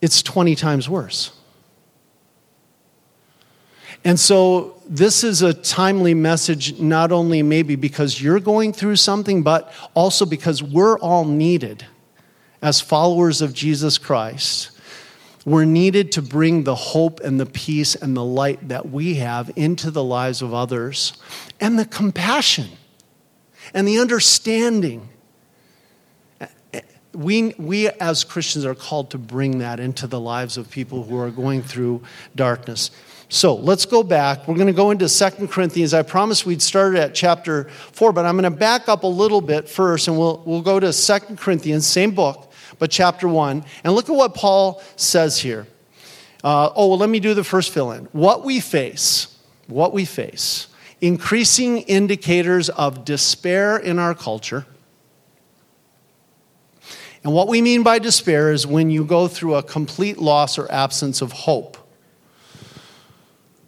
it's 0.00 0.22
20 0.22 0.54
times 0.54 0.88
worse. 0.88 1.32
And 4.04 4.18
so, 4.18 4.80
this 4.86 5.24
is 5.24 5.42
a 5.42 5.52
timely 5.52 6.14
message, 6.14 6.80
not 6.80 7.12
only 7.12 7.42
maybe 7.42 7.76
because 7.76 8.20
you're 8.20 8.40
going 8.40 8.72
through 8.72 8.96
something, 8.96 9.42
but 9.42 9.72
also 9.94 10.24
because 10.24 10.62
we're 10.62 10.98
all 10.98 11.24
needed 11.24 11.84
as 12.62 12.80
followers 12.80 13.40
of 13.40 13.54
Jesus 13.54 13.98
Christ, 13.98 14.70
we're 15.44 15.64
needed 15.64 16.12
to 16.12 16.22
bring 16.22 16.64
the 16.64 16.74
hope 16.74 17.20
and 17.20 17.40
the 17.40 17.46
peace 17.46 17.94
and 17.94 18.16
the 18.16 18.24
light 18.24 18.68
that 18.68 18.90
we 18.90 19.14
have 19.14 19.50
into 19.56 19.90
the 19.90 20.04
lives 20.04 20.42
of 20.42 20.52
others 20.52 21.14
and 21.60 21.78
the 21.78 21.86
compassion 21.86 22.68
and 23.72 23.88
the 23.88 23.98
understanding. 23.98 25.08
We, 27.12 27.54
we 27.58 27.88
as 27.88 28.22
Christians 28.22 28.64
are 28.64 28.74
called 28.74 29.10
to 29.10 29.18
bring 29.18 29.58
that 29.58 29.80
into 29.80 30.06
the 30.06 30.20
lives 30.20 30.56
of 30.58 30.70
people 30.70 31.04
who 31.04 31.18
are 31.18 31.30
going 31.30 31.62
through 31.62 32.02
darkness. 32.36 32.90
So 33.30 33.54
let's 33.54 33.86
go 33.86 34.02
back. 34.02 34.46
We're 34.46 34.56
going 34.56 34.66
to 34.66 34.72
go 34.72 34.90
into 34.90 35.08
Second 35.08 35.48
Corinthians. 35.48 35.94
I 35.94 36.02
promised 36.02 36.44
we'd 36.44 36.60
start 36.60 36.96
at 36.96 37.14
chapter 37.14 37.64
4, 37.92 38.12
but 38.12 38.26
I'm 38.26 38.36
going 38.36 38.52
to 38.52 38.56
back 38.56 38.88
up 38.88 39.04
a 39.04 39.08
little 39.08 39.40
bit 39.40 39.68
first 39.68 40.08
and 40.08 40.18
we'll, 40.18 40.42
we'll 40.44 40.62
go 40.62 40.78
to 40.78 40.92
Second 40.92 41.38
Corinthians, 41.38 41.86
same 41.86 42.10
book 42.10 42.49
but 42.80 42.90
chapter 42.90 43.28
1. 43.28 43.64
And 43.84 43.92
look 43.92 44.08
at 44.08 44.16
what 44.16 44.34
Paul 44.34 44.82
says 44.96 45.38
here. 45.38 45.68
Uh, 46.42 46.70
oh, 46.74 46.88
well, 46.88 46.98
let 46.98 47.10
me 47.10 47.20
do 47.20 47.34
the 47.34 47.44
first 47.44 47.72
fill 47.72 47.92
in. 47.92 48.06
What 48.06 48.44
we 48.44 48.58
face, 48.58 49.38
what 49.68 49.92
we 49.92 50.04
face, 50.04 50.66
increasing 51.00 51.78
indicators 51.82 52.68
of 52.70 53.04
despair 53.04 53.76
in 53.76 54.00
our 54.00 54.14
culture. 54.14 54.66
And 57.22 57.34
what 57.34 57.48
we 57.48 57.60
mean 57.60 57.82
by 57.82 57.98
despair 57.98 58.50
is 58.50 58.66
when 58.66 58.90
you 58.90 59.04
go 59.04 59.28
through 59.28 59.56
a 59.56 59.62
complete 59.62 60.16
loss 60.16 60.56
or 60.56 60.70
absence 60.72 61.20
of 61.20 61.32
hope, 61.32 61.76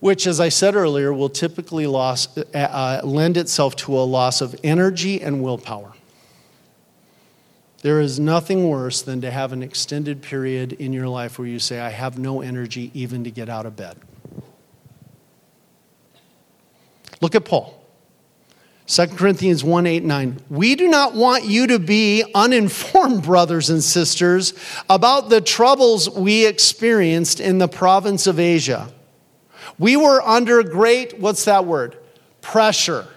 which, 0.00 0.26
as 0.26 0.40
I 0.40 0.48
said 0.48 0.74
earlier, 0.74 1.12
will 1.12 1.28
typically 1.28 1.86
loss, 1.86 2.36
uh, 2.38 2.42
uh 2.54 3.00
lend 3.04 3.36
itself 3.36 3.76
to 3.76 3.94
a 3.98 4.00
loss 4.00 4.40
of 4.40 4.58
energy 4.64 5.20
and 5.20 5.42
willpower. 5.42 5.92
There 7.82 8.00
is 8.00 8.20
nothing 8.20 8.68
worse 8.68 9.02
than 9.02 9.20
to 9.22 9.30
have 9.30 9.52
an 9.52 9.62
extended 9.62 10.22
period 10.22 10.72
in 10.72 10.92
your 10.92 11.08
life 11.08 11.36
where 11.36 11.48
you 11.48 11.58
say, 11.58 11.80
I 11.80 11.90
have 11.90 12.16
no 12.16 12.40
energy 12.40 12.92
even 12.94 13.24
to 13.24 13.30
get 13.30 13.48
out 13.48 13.66
of 13.66 13.76
bed. 13.76 13.98
Look 17.20 17.34
at 17.34 17.44
Paul. 17.44 17.78
2 18.86 19.06
Corinthians 19.08 19.64
1 19.64 19.86
8 19.86 20.04
9. 20.04 20.40
We 20.48 20.76
do 20.76 20.88
not 20.88 21.14
want 21.14 21.44
you 21.44 21.66
to 21.68 21.78
be 21.78 22.24
uninformed, 22.34 23.22
brothers 23.24 23.68
and 23.68 23.82
sisters, 23.82 24.54
about 24.88 25.28
the 25.28 25.40
troubles 25.40 26.08
we 26.10 26.46
experienced 26.46 27.40
in 27.40 27.58
the 27.58 27.68
province 27.68 28.26
of 28.26 28.38
Asia. 28.38 28.92
We 29.78 29.96
were 29.96 30.20
under 30.22 30.62
great, 30.62 31.18
what's 31.18 31.46
that 31.46 31.64
word? 31.64 31.96
Pressure 32.40 33.08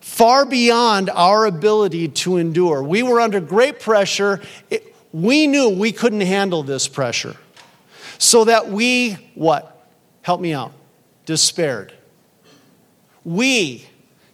far 0.00 0.44
beyond 0.44 1.10
our 1.10 1.46
ability 1.46 2.08
to 2.08 2.36
endure. 2.36 2.82
We 2.82 3.02
were 3.02 3.20
under 3.20 3.40
great 3.40 3.80
pressure. 3.80 4.40
It, 4.70 4.94
we 5.12 5.46
knew 5.46 5.70
we 5.70 5.92
couldn't 5.92 6.22
handle 6.22 6.62
this 6.62 6.88
pressure. 6.88 7.36
So 8.18 8.44
that 8.44 8.68
we, 8.68 9.12
what? 9.34 9.88
Help 10.22 10.40
me 10.40 10.52
out. 10.52 10.72
Despaired. 11.26 11.92
We, 13.24 13.86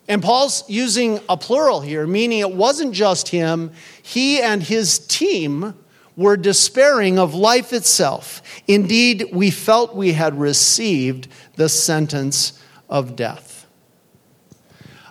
and 0.09 0.23
Paul's 0.23 0.65
using 0.69 1.21
a 1.29 1.37
plural 1.37 1.81
here, 1.81 2.07
meaning 2.07 2.41
it 2.41 2.53
wasn't 2.53 2.93
just 2.95 3.29
him, 3.29 3.73
he 4.03 4.41
and 4.41 4.63
his 4.63 4.99
team 4.99 5.75
were 6.17 6.37
despairing 6.37 7.19
of 7.19 7.35
life 7.35 7.73
itself. 7.73 8.43
Indeed, 8.67 9.27
we 9.33 9.51
felt 9.51 9.95
we 9.95 10.13
had 10.13 10.39
received 10.39 11.29
the 11.57 11.69
sentence 11.69 12.61
of 12.89 13.17
death. 13.17 13.56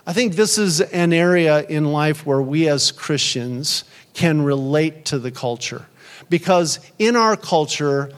I 0.06 0.12
think 0.12 0.36
this 0.36 0.56
is 0.56 0.80
an 0.80 1.12
area 1.12 1.62
in 1.64 1.92
life 1.92 2.24
where 2.24 2.40
we 2.40 2.68
as 2.68 2.92
Christians 2.92 3.82
can 4.14 4.42
relate 4.42 5.04
to 5.06 5.18
the 5.18 5.32
culture. 5.32 5.86
Because 6.28 6.78
in 6.98 7.16
our 7.16 7.36
culture, 7.36 8.12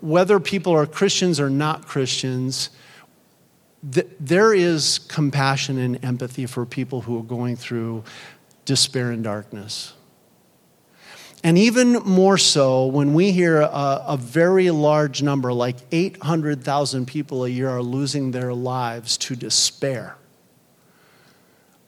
whether 0.00 0.38
people 0.38 0.72
are 0.72 0.86
Christians 0.86 1.40
or 1.40 1.50
not 1.50 1.86
Christians, 1.86 2.70
th- 3.92 4.06
there 4.20 4.54
is 4.54 5.00
compassion 5.00 5.78
and 5.78 6.04
empathy 6.04 6.46
for 6.46 6.64
people 6.64 7.00
who 7.02 7.18
are 7.18 7.24
going 7.24 7.56
through 7.56 8.04
despair 8.64 9.10
and 9.10 9.24
darkness. 9.24 9.94
And 11.44 11.56
even 11.56 11.94
more 12.04 12.38
so 12.38 12.86
when 12.86 13.14
we 13.14 13.32
hear 13.32 13.60
a, 13.60 14.04
a, 14.06 14.16
very 14.16 14.70
large 14.70 15.22
number, 15.22 15.52
like 15.52 15.76
800,000 15.92 17.06
people 17.06 17.44
a 17.44 17.48
year, 17.48 17.68
are 17.68 17.82
losing 17.82 18.32
their 18.32 18.52
lives 18.52 19.16
to 19.18 19.36
despair. 19.36 20.16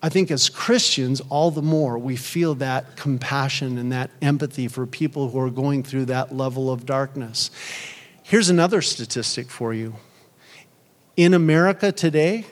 I 0.02 0.08
think 0.08 0.30
as 0.30 0.48
Christians, 0.48 1.20
all 1.28 1.50
the 1.50 1.62
more 1.62 1.98
we 1.98 2.16
feel 2.16 2.54
that 2.56 2.96
compassion 2.96 3.76
and 3.76 3.92
that 3.92 4.10
empathy 4.22 4.66
for 4.66 4.86
people 4.86 5.28
who 5.28 5.38
are 5.40 5.50
going 5.50 5.82
through 5.82 6.06
that 6.06 6.34
level 6.34 6.70
of 6.70 6.86
darkness. 6.86 7.50
Here's 8.22 8.48
another 8.48 8.80
statistic 8.80 9.50
for 9.50 9.74
you. 9.74 9.96
In 11.16 11.34
America 11.34 11.92
today, 11.92 12.46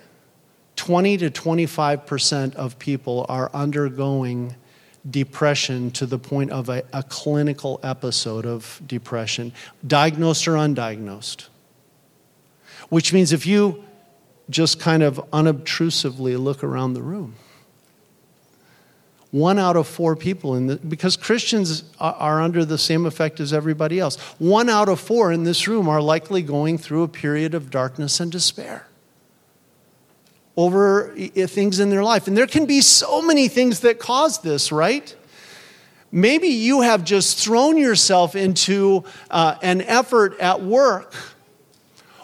20 0.77 1.17
to 1.19 1.31
25% 1.31 2.55
of 2.55 2.79
people 2.79 3.25
are 3.29 3.51
undergoing 3.55 4.55
depression 5.09 5.91
to 5.93 6.05
the 6.05 6.19
point 6.19 6.51
of 6.51 6.69
a, 6.69 6.83
a 6.93 7.03
clinical 7.03 7.81
episode 7.83 8.45
of 8.45 8.81
depression, 8.87 9.53
diagnosed 9.87 10.47
or 10.47 10.53
undiagnosed. 10.53 11.49
Which 12.91 13.13
means 13.13 13.33
if 13.33 13.47
you 13.47 13.85
just 14.51 14.81
kind 14.81 15.03
of 15.03 15.21
unobtrusively 15.33 16.37
look 16.37 16.65
around 16.65 16.95
the 16.95 17.03
room. 17.03 17.35
One 19.31 19.59
out 19.59 19.77
of 19.77 19.87
four 19.87 20.17
people 20.17 20.55
in 20.55 20.69
the, 20.69 20.77
because 20.77 21.17
Christians 21.17 21.85
are, 22.01 22.15
are 22.15 22.43
under 22.43 22.65
the 22.65 22.79
same 22.79 23.05
effect 23.05 23.41
as 23.41 23.53
everybody 23.53 24.01
else. 24.01 24.17
One 24.39 24.71
out 24.71 24.89
of 24.89 25.01
four 25.01 25.33
in 25.33 25.45
this 25.45 25.69
room 25.69 25.87
are 25.89 26.01
likely 26.01 26.41
going 26.41 26.79
through 26.79 27.03
a 27.03 27.09
period 27.09 27.55
of 27.55 27.71
darkness 27.71 28.21
and 28.21 28.33
despair 28.33 28.87
over 30.57 31.15
things 31.15 31.79
in 31.79 31.91
their 31.91 32.03
life. 32.03 32.27
And 32.27 32.37
there 32.37 32.47
can 32.47 32.67
be 32.67 32.81
so 32.81 33.23
many 33.23 33.47
things 33.47 33.81
that 33.81 34.01
cause 34.01 34.41
this, 34.41 34.73
right? 34.73 35.15
Maybe 36.11 36.49
you 36.49 36.81
have 36.81 37.05
just 37.05 37.39
thrown 37.39 37.77
yourself 37.77 38.35
into 38.35 39.05
uh, 39.31 39.57
an 39.63 39.83
effort 39.83 40.41
at 40.41 40.63
work 40.63 41.15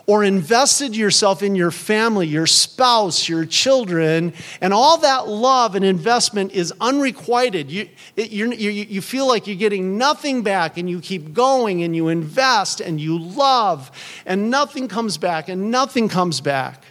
or 0.06 0.22
invested 0.22 0.94
yourself 0.94 1.42
in 1.42 1.54
your 1.54 1.70
family, 1.70 2.26
your 2.26 2.46
spouse, 2.46 3.28
your 3.28 3.46
children, 3.46 4.34
and 4.60 4.74
all 4.74 4.98
that 4.98 5.28
love 5.28 5.74
and 5.74 5.84
investment 5.84 6.52
is 6.52 6.72
unrequited. 6.80 7.70
You, 7.70 7.88
it, 8.16 8.30
you, 8.30 8.50
you 8.50 9.00
feel 9.00 9.26
like 9.26 9.46
you're 9.46 9.56
getting 9.56 9.96
nothing 9.96 10.42
back, 10.42 10.76
and 10.76 10.90
you 10.90 11.00
keep 11.00 11.32
going 11.32 11.82
and 11.82 11.96
you 11.96 12.08
invest 12.08 12.80
and 12.80 13.00
you 13.00 13.18
love, 13.18 13.90
and 14.26 14.50
nothing 14.50 14.88
comes 14.88 15.16
back, 15.16 15.48
and 15.48 15.70
nothing 15.70 16.08
comes 16.08 16.40
back. 16.40 16.84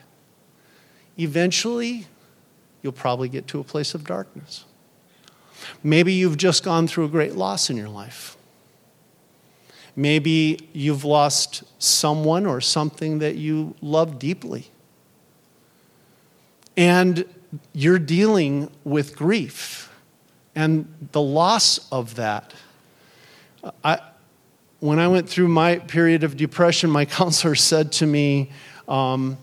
eventually 1.17 2.07
you'll 2.81 2.91
probably 2.91 3.29
get 3.29 3.47
to 3.47 3.59
a 3.59 3.63
place 3.63 3.93
of 3.93 4.05
darkness. 4.05 4.65
Maybe 5.83 6.13
you've 6.13 6.37
just 6.37 6.63
gone 6.63 6.87
through 6.87 7.05
a 7.05 7.09
great 7.09 7.35
loss 7.35 7.69
in 7.69 7.77
your 7.77 7.89
life. 7.89 8.35
Maybe 9.95 10.69
you've 10.73 11.03
lost 11.03 11.63
someone 11.79 12.45
or 12.45 12.61
something 12.61 13.19
that 13.19 13.35
you 13.35 13.75
love 13.81 14.17
deeply. 14.17 14.69
And 16.75 17.25
you're 17.73 17.99
dealing 17.99 18.71
with 18.83 19.15
grief 19.15 19.91
and 20.55 20.91
the 21.11 21.21
loss 21.21 21.87
of 21.91 22.15
that. 22.15 22.53
I, 23.83 23.99
when 24.79 24.99
I 24.99 25.07
went 25.07 25.29
through 25.29 25.47
my 25.47 25.77
period 25.77 26.23
of 26.23 26.35
depression, 26.35 26.89
my 26.89 27.05
counselor 27.19 27.55
said 27.55 27.91
to 27.93 28.05
me, 28.05 28.51
um, 28.87 29.37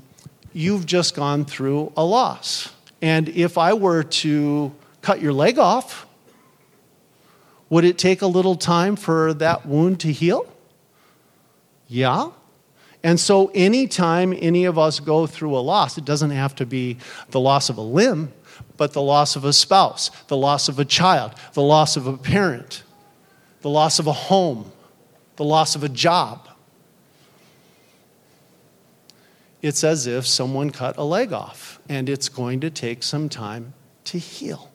You've 0.53 0.85
just 0.85 1.15
gone 1.15 1.45
through 1.45 1.93
a 1.97 2.05
loss. 2.05 2.73
And 3.01 3.29
if 3.29 3.57
I 3.57 3.73
were 3.73 4.03
to 4.03 4.73
cut 5.01 5.21
your 5.23 5.33
leg 5.33 5.61
off, 5.61 6.07
would 7.71 7.85
it 7.85 7.97
take 7.97 8.21
a 8.21 8.27
little 8.27 8.57
time 8.57 8.97
for 8.97 9.33
that 9.35 9.65
wound 9.65 10.01
to 10.01 10.13
heal? 10.13 10.47
Yeah. 11.87 12.31
And 13.03 13.19
so, 13.19 13.51
anytime 13.55 14.37
any 14.39 14.67
of 14.67 14.79
us 14.79 15.01
go 15.01 15.27
through 15.27 15.57
a 15.57 15.61
loss, 15.61 15.97
it 15.97 16.05
doesn't 16.05 16.31
have 16.31 16.55
to 16.57 16.67
be 16.67 16.99
the 17.31 17.41
loss 17.41 17.71
of 17.71 17.79
a 17.79 17.83
limb, 17.83 18.33
but 18.77 18.93
the 18.93 19.01
loss 19.01 19.37
of 19.37 19.45
a 19.45 19.53
spouse, 19.53 20.11
the 20.27 20.37
loss 20.37 20.69
of 20.69 20.79
a 20.79 20.85
child, 20.85 21.33
the 21.55 21.63
loss 21.63 21.97
of 21.97 22.07
a 22.07 22.17
parent, 22.17 22.83
the 23.63 23.71
loss 23.71 23.99
of 23.99 24.07
a 24.07 24.13
home, 24.13 24.71
the 25.37 25.45
loss 25.45 25.75
of 25.75 25.83
a 25.83 25.89
job. 25.89 26.49
It's 29.63 29.85
as 29.85 30.07
if 30.07 30.27
someone 30.27 30.71
cut 30.71 30.97
a 30.97 31.05
leg 31.05 31.33
off, 31.33 31.81
and 31.89 32.09
it's 32.09 32.29
going 32.29 32.61
to 32.61 32.71
take 32.71 33.03
some 33.03 33.29
time 33.29 33.73
to 34.05 34.19
heal. 34.19 34.70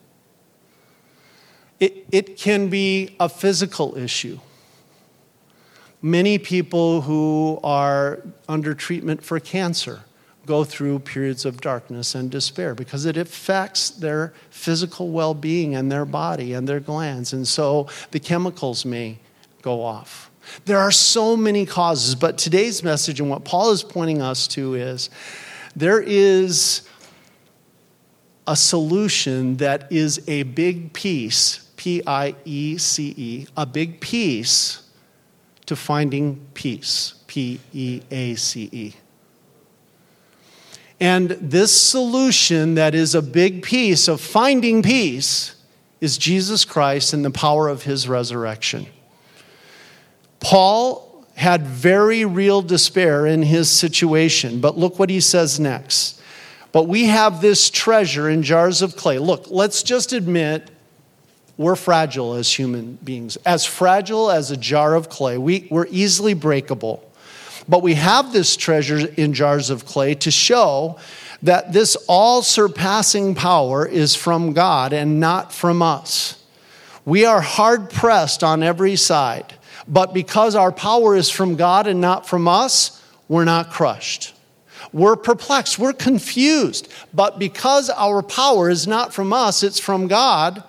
It, 1.78 2.06
it 2.10 2.36
can 2.36 2.68
be 2.68 3.16
a 3.20 3.28
physical 3.28 3.96
issue. 3.96 4.38
Many 6.00 6.38
people 6.38 7.02
who 7.02 7.58
are 7.62 8.22
under 8.48 8.74
treatment 8.74 9.22
for 9.22 9.40
cancer 9.40 10.02
go 10.46 10.62
through 10.62 11.00
periods 11.00 11.44
of 11.44 11.60
darkness 11.60 12.14
and 12.14 12.30
despair 12.30 12.74
because 12.74 13.04
it 13.04 13.16
affects 13.16 13.90
their 13.90 14.32
physical 14.48 15.10
well 15.10 15.34
being 15.34 15.74
and 15.74 15.90
their 15.90 16.04
body 16.04 16.52
and 16.52 16.68
their 16.68 16.80
glands. 16.80 17.32
And 17.32 17.46
so 17.46 17.88
the 18.12 18.20
chemicals 18.20 18.84
may 18.84 19.18
go 19.62 19.82
off. 19.82 20.30
There 20.64 20.78
are 20.78 20.92
so 20.92 21.36
many 21.36 21.66
causes, 21.66 22.14
but 22.14 22.38
today's 22.38 22.84
message 22.84 23.18
and 23.18 23.28
what 23.28 23.44
Paul 23.44 23.72
is 23.72 23.82
pointing 23.82 24.22
us 24.22 24.46
to 24.48 24.74
is 24.74 25.10
there 25.74 26.00
is 26.00 26.88
a 28.46 28.54
solution 28.54 29.56
that 29.56 29.90
is 29.90 30.22
a 30.28 30.44
big 30.44 30.92
piece 30.92 31.65
P 31.76 32.02
I 32.06 32.34
E 32.44 32.78
C 32.78 33.14
E, 33.16 33.46
a 33.56 33.66
big 33.66 34.00
piece 34.00 34.82
to 35.66 35.76
finding 35.76 36.40
peace. 36.54 37.14
P 37.26 37.60
E 37.72 38.00
A 38.10 38.34
C 38.34 38.68
E. 38.72 38.94
And 40.98 41.30
this 41.32 41.78
solution 41.78 42.76
that 42.76 42.94
is 42.94 43.14
a 43.14 43.20
big 43.20 43.62
piece 43.62 44.08
of 44.08 44.20
finding 44.20 44.82
peace 44.82 45.54
is 46.00 46.16
Jesus 46.16 46.64
Christ 46.64 47.12
and 47.12 47.24
the 47.24 47.30
power 47.30 47.68
of 47.68 47.82
his 47.82 48.08
resurrection. 48.08 48.86
Paul 50.40 51.26
had 51.34 51.66
very 51.66 52.24
real 52.24 52.62
despair 52.62 53.26
in 53.26 53.42
his 53.42 53.68
situation, 53.70 54.60
but 54.60 54.78
look 54.78 54.98
what 54.98 55.10
he 55.10 55.20
says 55.20 55.60
next. 55.60 56.22
But 56.72 56.84
we 56.84 57.06
have 57.06 57.42
this 57.42 57.68
treasure 57.68 58.30
in 58.30 58.42
jars 58.42 58.80
of 58.80 58.96
clay. 58.96 59.18
Look, 59.18 59.50
let's 59.50 59.82
just 59.82 60.14
admit 60.14 60.70
we're 61.58 61.76
fragile 61.76 62.34
as 62.34 62.52
human 62.52 62.98
beings, 63.02 63.36
as 63.46 63.64
fragile 63.64 64.30
as 64.30 64.50
a 64.50 64.56
jar 64.56 64.94
of 64.94 65.08
clay. 65.08 65.38
We, 65.38 65.66
we're 65.70 65.86
easily 65.90 66.34
breakable. 66.34 67.02
But 67.68 67.82
we 67.82 67.94
have 67.94 68.32
this 68.32 68.56
treasure 68.56 69.08
in 69.16 69.32
jars 69.32 69.70
of 69.70 69.86
clay 69.86 70.14
to 70.16 70.30
show 70.30 70.98
that 71.42 71.72
this 71.72 71.96
all 72.08 72.42
surpassing 72.42 73.34
power 73.34 73.86
is 73.86 74.14
from 74.14 74.52
God 74.52 74.92
and 74.92 75.18
not 75.18 75.52
from 75.52 75.82
us. 75.82 76.42
We 77.04 77.24
are 77.24 77.40
hard 77.40 77.90
pressed 77.90 78.44
on 78.44 78.62
every 78.62 78.96
side, 78.96 79.54
but 79.88 80.12
because 80.12 80.54
our 80.54 80.72
power 80.72 81.16
is 81.16 81.30
from 81.30 81.56
God 81.56 81.86
and 81.86 82.00
not 82.00 82.26
from 82.26 82.48
us, 82.48 83.02
we're 83.28 83.44
not 83.44 83.70
crushed. 83.70 84.34
We're 84.92 85.16
perplexed, 85.16 85.78
we're 85.78 85.92
confused, 85.92 86.92
but 87.12 87.38
because 87.38 87.90
our 87.90 88.22
power 88.22 88.70
is 88.70 88.86
not 88.86 89.12
from 89.12 89.32
us, 89.32 89.62
it's 89.62 89.80
from 89.80 90.06
God 90.06 90.62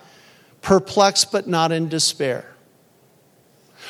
perplexed 0.68 1.32
but 1.32 1.48
not 1.48 1.72
in 1.72 1.88
despair. 1.88 2.46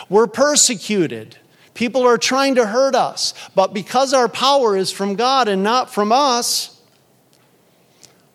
We're 0.09 0.27
persecuted. 0.27 1.35
People 1.73 2.03
are 2.03 2.19
trying 2.19 2.53
to 2.53 2.67
hurt 2.67 2.93
us, 2.93 3.33
but 3.55 3.73
because 3.73 4.13
our 4.13 4.29
power 4.29 4.77
is 4.77 4.91
from 4.91 5.15
God 5.15 5.47
and 5.47 5.63
not 5.63 5.91
from 5.91 6.11
us, 6.11 6.79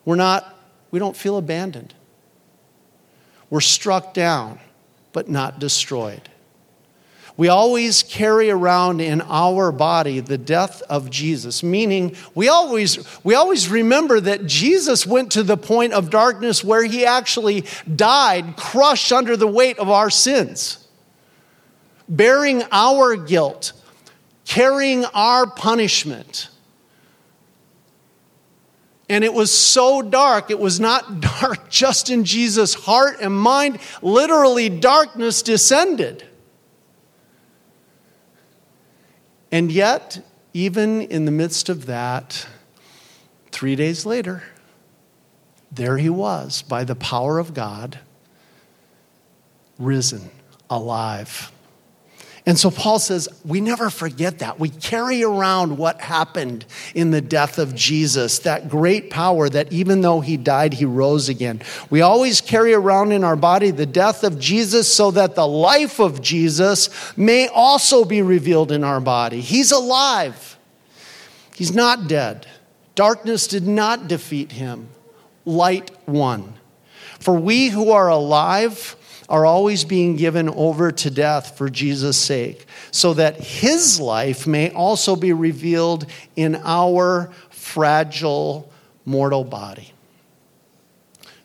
we're 0.04 0.16
not, 0.16 0.58
we 0.90 0.98
don't 0.98 1.16
feel 1.16 1.36
abandoned. 1.36 1.94
We're 3.48 3.60
struck 3.60 4.12
down, 4.12 4.58
but 5.12 5.28
not 5.28 5.60
destroyed. 5.60 6.28
We 7.42 7.48
always 7.48 8.04
carry 8.04 8.50
around 8.50 9.00
in 9.00 9.20
our 9.22 9.72
body 9.72 10.20
the 10.20 10.38
death 10.38 10.80
of 10.82 11.10
Jesus, 11.10 11.64
meaning 11.64 12.14
we 12.36 12.48
always, 12.48 13.04
we 13.24 13.34
always 13.34 13.68
remember 13.68 14.20
that 14.20 14.46
Jesus 14.46 15.04
went 15.04 15.32
to 15.32 15.42
the 15.42 15.56
point 15.56 15.92
of 15.92 16.08
darkness 16.08 16.62
where 16.62 16.84
he 16.84 17.04
actually 17.04 17.64
died, 17.92 18.56
crushed 18.56 19.10
under 19.10 19.36
the 19.36 19.48
weight 19.48 19.80
of 19.80 19.90
our 19.90 20.08
sins, 20.08 20.86
bearing 22.08 22.62
our 22.70 23.16
guilt, 23.16 23.72
carrying 24.44 25.04
our 25.06 25.44
punishment. 25.44 26.48
And 29.08 29.24
it 29.24 29.34
was 29.34 29.50
so 29.50 30.00
dark, 30.00 30.52
it 30.52 30.60
was 30.60 30.78
not 30.78 31.20
dark 31.40 31.68
just 31.68 32.08
in 32.08 32.24
Jesus' 32.24 32.74
heart 32.74 33.16
and 33.20 33.36
mind, 33.36 33.80
literally, 34.00 34.68
darkness 34.68 35.42
descended. 35.42 36.28
And 39.52 39.70
yet, 39.70 40.24
even 40.54 41.02
in 41.02 41.26
the 41.26 41.30
midst 41.30 41.68
of 41.68 41.84
that, 41.84 42.46
three 43.50 43.76
days 43.76 44.06
later, 44.06 44.42
there 45.70 45.98
he 45.98 46.08
was 46.08 46.62
by 46.62 46.84
the 46.84 46.94
power 46.94 47.38
of 47.38 47.52
God, 47.52 47.98
risen, 49.78 50.30
alive. 50.70 51.51
And 52.44 52.58
so 52.58 52.72
Paul 52.72 52.98
says, 52.98 53.28
we 53.44 53.60
never 53.60 53.88
forget 53.88 54.40
that. 54.40 54.58
We 54.58 54.68
carry 54.68 55.22
around 55.22 55.78
what 55.78 56.00
happened 56.00 56.64
in 56.92 57.12
the 57.12 57.20
death 57.20 57.58
of 57.58 57.72
Jesus, 57.72 58.40
that 58.40 58.68
great 58.68 59.10
power 59.10 59.48
that 59.48 59.72
even 59.72 60.00
though 60.00 60.20
he 60.20 60.36
died, 60.36 60.74
he 60.74 60.84
rose 60.84 61.28
again. 61.28 61.62
We 61.88 62.00
always 62.00 62.40
carry 62.40 62.74
around 62.74 63.12
in 63.12 63.22
our 63.22 63.36
body 63.36 63.70
the 63.70 63.86
death 63.86 64.24
of 64.24 64.40
Jesus 64.40 64.92
so 64.92 65.12
that 65.12 65.36
the 65.36 65.46
life 65.46 66.00
of 66.00 66.20
Jesus 66.20 66.90
may 67.16 67.46
also 67.46 68.04
be 68.04 68.22
revealed 68.22 68.72
in 68.72 68.82
our 68.82 69.00
body. 69.00 69.40
He's 69.40 69.70
alive, 69.70 70.58
he's 71.54 71.74
not 71.74 72.08
dead. 72.08 72.48
Darkness 72.96 73.46
did 73.46 73.66
not 73.66 74.08
defeat 74.08 74.52
him, 74.52 74.88
light 75.44 75.92
won. 76.08 76.54
For 77.20 77.34
we 77.34 77.68
who 77.68 77.92
are 77.92 78.08
alive, 78.08 78.96
are 79.32 79.46
always 79.46 79.82
being 79.82 80.14
given 80.14 80.46
over 80.50 80.92
to 80.92 81.10
death 81.10 81.56
for 81.56 81.70
Jesus' 81.70 82.18
sake, 82.18 82.66
so 82.90 83.14
that 83.14 83.40
his 83.40 83.98
life 83.98 84.46
may 84.46 84.70
also 84.72 85.16
be 85.16 85.32
revealed 85.32 86.04
in 86.36 86.54
our 86.62 87.32
fragile 87.48 88.70
mortal 89.06 89.42
body. 89.42 89.94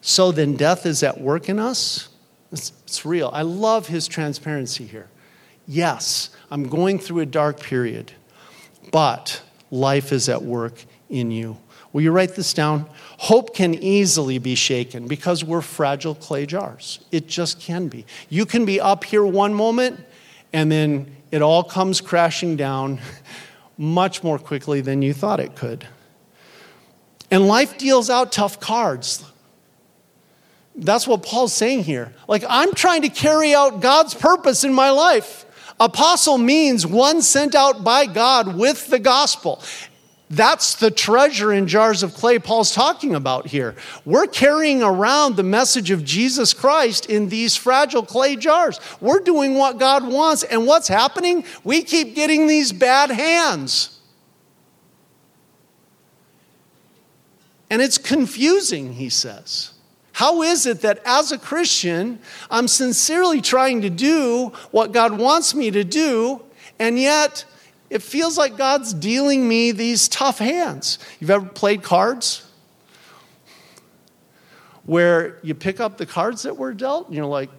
So 0.01 0.33
then, 0.33 0.57
death 0.57 0.85
is 0.85 1.01
at 1.01 1.21
work 1.21 1.47
in 1.47 1.59
us. 1.59 2.09
It's, 2.51 2.73
it's, 2.83 3.05
real. 3.05 3.29
I 3.33 3.43
love 3.43 3.87
his 3.87 4.07
transparency 4.07 4.85
here. 4.85 5.07
Yes, 5.65 6.29
I'm 6.51 6.67
going 6.67 6.99
through 6.99 7.21
a 7.21 7.25
dark 7.25 7.61
period, 7.61 8.11
but 8.91 9.41
life 9.71 10.11
is 10.11 10.27
at 10.27 10.43
work 10.43 10.83
in 11.09 11.31
you. 11.31 11.57
Will 11.97 12.03
you 12.03 12.11
write 12.11 12.35
this 12.35 12.53
down? 12.53 12.87
Hope 13.17 13.55
can 13.55 13.73
easily 13.73 14.37
be 14.37 14.53
shaken 14.53 15.07
because 15.07 15.43
we're 15.43 15.61
fragile 15.61 16.13
clay 16.13 16.45
jars. 16.45 16.99
It 17.11 17.25
just 17.25 17.59
can 17.59 17.87
be. 17.87 18.05
You 18.29 18.45
can 18.45 18.65
be 18.65 18.79
up 18.79 19.03
here 19.03 19.25
one 19.25 19.51
moment 19.55 19.99
and 20.53 20.71
then 20.71 21.15
it 21.31 21.41
all 21.41 21.63
comes 21.63 21.99
crashing 21.99 22.55
down 22.55 22.99
much 23.79 24.23
more 24.23 24.37
quickly 24.37 24.79
than 24.79 25.01
you 25.01 25.11
thought 25.11 25.39
it 25.39 25.55
could. 25.55 25.87
And 27.31 27.47
life 27.47 27.79
deals 27.79 28.11
out 28.11 28.31
tough 28.31 28.59
cards. 28.59 29.25
That's 30.75 31.07
what 31.07 31.23
Paul's 31.23 31.53
saying 31.53 31.85
here. 31.85 32.13
Like, 32.27 32.43
I'm 32.47 32.75
trying 32.75 33.01
to 33.01 33.09
carry 33.09 33.55
out 33.55 33.81
God's 33.81 34.13
purpose 34.13 34.63
in 34.63 34.71
my 34.71 34.91
life. 34.91 35.47
Apostle 35.79 36.37
means 36.37 36.85
one 36.85 37.23
sent 37.23 37.55
out 37.55 37.83
by 37.83 38.05
God 38.05 38.55
with 38.55 38.85
the 38.85 38.99
gospel. 38.99 39.63
That's 40.29 40.75
the 40.75 40.91
treasure 40.91 41.53
in 41.53 41.67
jars 41.67 42.03
of 42.03 42.13
clay 42.13 42.37
Paul's 42.37 42.73
talking 42.73 43.15
about 43.15 43.47
here. 43.47 43.75
We're 44.03 44.27
carrying 44.27 44.83
around 44.83 45.37
the 45.37 45.43
message 45.43 45.89
of 45.89 46.03
Jesus 46.03 46.53
Christ 46.53 47.05
in 47.05 47.29
these 47.29 47.55
fragile 47.55 48.03
clay 48.03 48.35
jars. 48.35 48.79
We're 48.99 49.21
doing 49.21 49.55
what 49.55 49.77
God 49.77 50.05
wants, 50.05 50.43
and 50.43 50.67
what's 50.67 50.89
happening? 50.89 51.45
We 51.63 51.81
keep 51.81 52.13
getting 52.13 52.47
these 52.47 52.73
bad 52.73 53.09
hands. 53.09 53.99
And 57.69 57.81
it's 57.81 57.97
confusing, 57.97 58.93
he 58.93 59.09
says. 59.09 59.71
How 60.11 60.41
is 60.41 60.65
it 60.65 60.81
that 60.81 60.99
as 61.05 61.31
a 61.31 61.37
Christian, 61.37 62.19
I'm 62.49 62.67
sincerely 62.67 63.39
trying 63.39 63.81
to 63.81 63.89
do 63.89 64.51
what 64.71 64.91
God 64.91 65.17
wants 65.17 65.55
me 65.55 65.71
to 65.71 65.85
do, 65.85 66.41
and 66.79 66.99
yet 66.99 67.45
it 67.89 68.01
feels 68.01 68.37
like 68.37 68.57
God's 68.57 68.93
dealing 68.93 69.47
me 69.47 69.71
these 69.71 70.07
tough 70.07 70.39
hands. 70.39 70.99
You've 71.19 71.29
ever 71.31 71.45
played 71.45 71.83
cards? 71.83 72.43
Where 74.85 75.39
you 75.41 75.53
pick 75.53 75.79
up 75.79 75.97
the 75.97 76.05
cards 76.05 76.43
that 76.43 76.57
were 76.57 76.73
dealt 76.73 77.07
and 77.07 77.15
you're 77.15 77.25
like, 77.25 77.49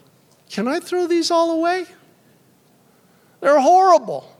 can 0.50 0.66
I 0.66 0.80
throw 0.80 1.06
these 1.06 1.30
all 1.30 1.50
away? 1.52 1.86
They're 3.40 3.60
horrible. 3.60 4.34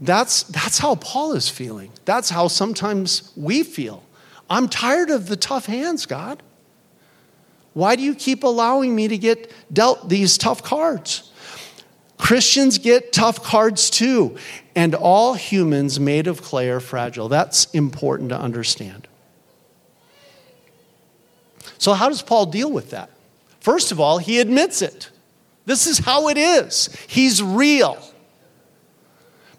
That's, 0.00 0.44
that's 0.44 0.78
how 0.78 0.94
Paul 0.96 1.32
is 1.32 1.48
feeling. 1.48 1.90
That's 2.04 2.30
how 2.30 2.48
sometimes 2.48 3.32
we 3.36 3.62
feel. 3.62 4.04
I'm 4.48 4.68
tired 4.68 5.10
of 5.10 5.26
the 5.26 5.36
tough 5.36 5.66
hands, 5.66 6.06
God. 6.06 6.42
Why 7.74 7.96
do 7.96 8.02
you 8.02 8.14
keep 8.14 8.44
allowing 8.44 8.94
me 8.94 9.08
to 9.08 9.18
get 9.18 9.52
dealt 9.72 10.08
these 10.08 10.38
tough 10.38 10.62
cards? 10.62 11.27
Christians 12.18 12.78
get 12.78 13.12
tough 13.12 13.42
cards 13.42 13.90
too, 13.90 14.36
and 14.74 14.94
all 14.94 15.34
humans 15.34 15.98
made 15.98 16.26
of 16.26 16.42
clay 16.42 16.68
are 16.68 16.80
fragile. 16.80 17.28
That's 17.28 17.66
important 17.72 18.30
to 18.30 18.38
understand. 18.38 19.08
So, 21.78 21.94
how 21.94 22.08
does 22.08 22.22
Paul 22.22 22.46
deal 22.46 22.70
with 22.70 22.90
that? 22.90 23.10
First 23.60 23.92
of 23.92 24.00
all, 24.00 24.18
he 24.18 24.40
admits 24.40 24.82
it. 24.82 25.10
This 25.64 25.86
is 25.86 25.98
how 25.98 26.28
it 26.28 26.36
is. 26.36 26.88
He's 27.06 27.42
real. 27.42 27.98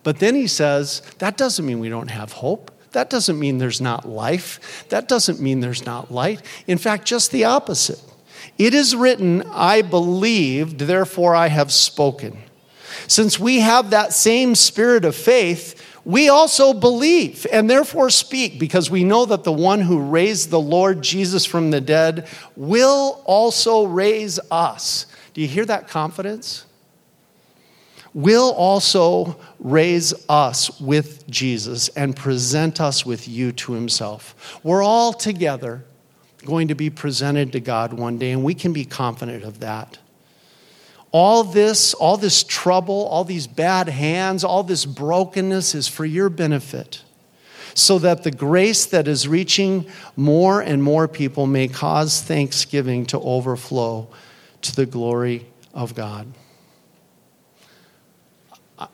But 0.03 0.19
then 0.19 0.35
he 0.35 0.47
says, 0.47 1.01
that 1.19 1.37
doesn't 1.37 1.65
mean 1.65 1.79
we 1.79 1.89
don't 1.89 2.09
have 2.09 2.31
hope. 2.31 2.71
That 2.91 3.09
doesn't 3.09 3.39
mean 3.39 3.59
there's 3.59 3.81
not 3.81 4.07
life. 4.07 4.85
That 4.89 5.07
doesn't 5.07 5.39
mean 5.39 5.59
there's 5.59 5.85
not 5.85 6.11
light. 6.11 6.41
In 6.65 6.77
fact, 6.77 7.05
just 7.05 7.31
the 7.31 7.45
opposite. 7.45 8.01
It 8.57 8.73
is 8.73 8.95
written, 8.95 9.43
I 9.43 9.81
believed, 9.81 10.79
therefore 10.79 11.35
I 11.35 11.47
have 11.47 11.71
spoken. 11.71 12.41
Since 13.09 13.39
we 13.39 13.59
have 13.61 13.89
that 13.89 14.13
same 14.13 14.53
spirit 14.53 15.03
of 15.03 15.15
faith, 15.15 15.83
we 16.05 16.29
also 16.29 16.73
believe 16.73 17.47
and 17.51 17.67
therefore 17.67 18.11
speak 18.11 18.59
because 18.59 18.91
we 18.91 19.03
know 19.03 19.25
that 19.25 19.43
the 19.43 19.51
one 19.51 19.81
who 19.81 19.99
raised 19.99 20.51
the 20.51 20.59
Lord 20.59 21.01
Jesus 21.01 21.43
from 21.43 21.71
the 21.71 21.81
dead 21.81 22.27
will 22.55 23.23
also 23.25 23.85
raise 23.85 24.39
us. 24.51 25.07
Do 25.33 25.41
you 25.41 25.47
hear 25.47 25.65
that 25.65 25.87
confidence? 25.87 26.67
Will 28.13 28.51
also 28.53 29.39
raise 29.57 30.13
us 30.29 30.79
with 30.79 31.27
Jesus 31.27 31.89
and 31.89 32.15
present 32.15 32.79
us 32.79 33.07
with 33.07 33.27
you 33.27 33.51
to 33.53 33.73
himself. 33.73 34.59
We're 34.63 34.83
all 34.83 35.13
together 35.13 35.83
going 36.45 36.67
to 36.67 36.75
be 36.75 36.91
presented 36.91 37.53
to 37.53 37.59
God 37.59 37.91
one 37.93 38.19
day, 38.19 38.31
and 38.31 38.43
we 38.43 38.53
can 38.53 38.71
be 38.71 38.85
confident 38.85 39.43
of 39.43 39.61
that. 39.61 39.97
All 41.11 41.43
this, 41.43 41.93
all 41.95 42.17
this 42.17 42.43
trouble, 42.43 43.07
all 43.07 43.23
these 43.23 43.47
bad 43.47 43.89
hands, 43.89 44.43
all 44.43 44.63
this 44.63 44.85
brokenness 44.85 45.73
is 45.73 45.87
for 45.87 46.05
your 46.05 46.29
benefit, 46.29 47.03
so 47.73 47.97
that 47.99 48.23
the 48.23 48.31
grace 48.31 48.85
that 48.85 49.07
is 49.07 49.27
reaching 49.27 49.87
more 50.15 50.61
and 50.61 50.83
more 50.83 51.07
people 51.07 51.47
may 51.47 51.67
cause 51.67 52.21
thanksgiving 52.21 53.05
to 53.07 53.19
overflow 53.19 54.07
to 54.61 54.75
the 54.75 54.85
glory 54.85 55.47
of 55.73 55.95
God. 55.95 56.27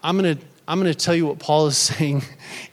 I'm 0.02 0.18
going 0.18 0.38
to 0.38 0.46
I'm 0.68 0.80
going 0.80 0.92
to 0.92 0.98
tell 0.98 1.16
you 1.16 1.28
what 1.28 1.40
Paul 1.40 1.68
is 1.68 1.78
saying 1.78 2.24